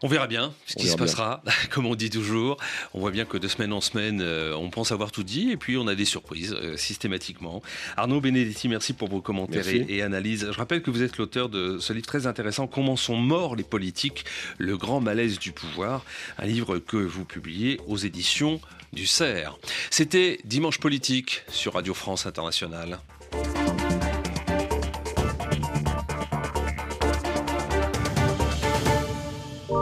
On 0.03 0.09
verra 0.09 0.27
bien 0.27 0.55
ce 0.67 0.77
qui 0.77 0.87
se 0.87 0.97
bien. 0.97 1.05
passera, 1.05 1.43
comme 1.71 1.87
on 1.87 1.95
dit 1.95 2.11
toujours. 2.11 2.57
On 2.95 3.01
voit 3.01 3.11
bien 3.11 3.25
que 3.27 3.37
de 3.37 3.49
semaine 3.49 3.73
en 3.73 3.81
semaine, 3.81 4.21
euh, 4.23 4.55
on 4.55 4.71
pense 4.71 4.93
avoir 4.93 5.13
tout 5.13 5.23
dit 5.23 5.51
et 5.51 5.57
puis 5.57 5.77
on 5.77 5.87
a 5.89 5.95
des 5.95 6.07
surprises 6.07 6.55
euh, 6.55 6.77
systématiquement. 6.77 7.63
Arnaud 7.97 8.21
Benedetti, 8.21 8.69
merci 8.69 8.95
pour 8.95 9.09
vos 9.09 9.21
commentaires 9.21 9.69
et 9.69 10.03
analyses. 10.03 10.49
Je 10.51 10.57
rappelle 10.57 10.83
que 10.83 10.91
vous 10.91 11.03
êtes 11.03 11.19
l'auteur 11.19 11.49
de 11.49 11.79
ce 11.79 11.93
livre 11.93 12.07
très 12.07 12.27
intéressant, 12.27 12.67
Comment 12.67 12.97
sont 12.97 13.17
morts 13.17 13.57
les 13.57 13.65
politiques, 13.65 14.25
le 14.59 14.77
grand 14.77 15.01
malaise 15.01 15.39
du 15.39 15.53
pouvoir, 15.53 16.05
un 16.39 16.47
livre 16.47 16.79
que 16.79 16.97
vous 16.97 17.25
publiez 17.25 17.81
aux 17.87 17.97
éditions 17.97 18.61
du 18.93 19.07
CERF. 19.07 19.55
C'était 19.91 20.39
Dimanche 20.45 20.79
politique 20.79 21.43
sur 21.49 21.75
Radio 21.75 21.95
France 21.95 22.27
Internationale. 22.27 23.01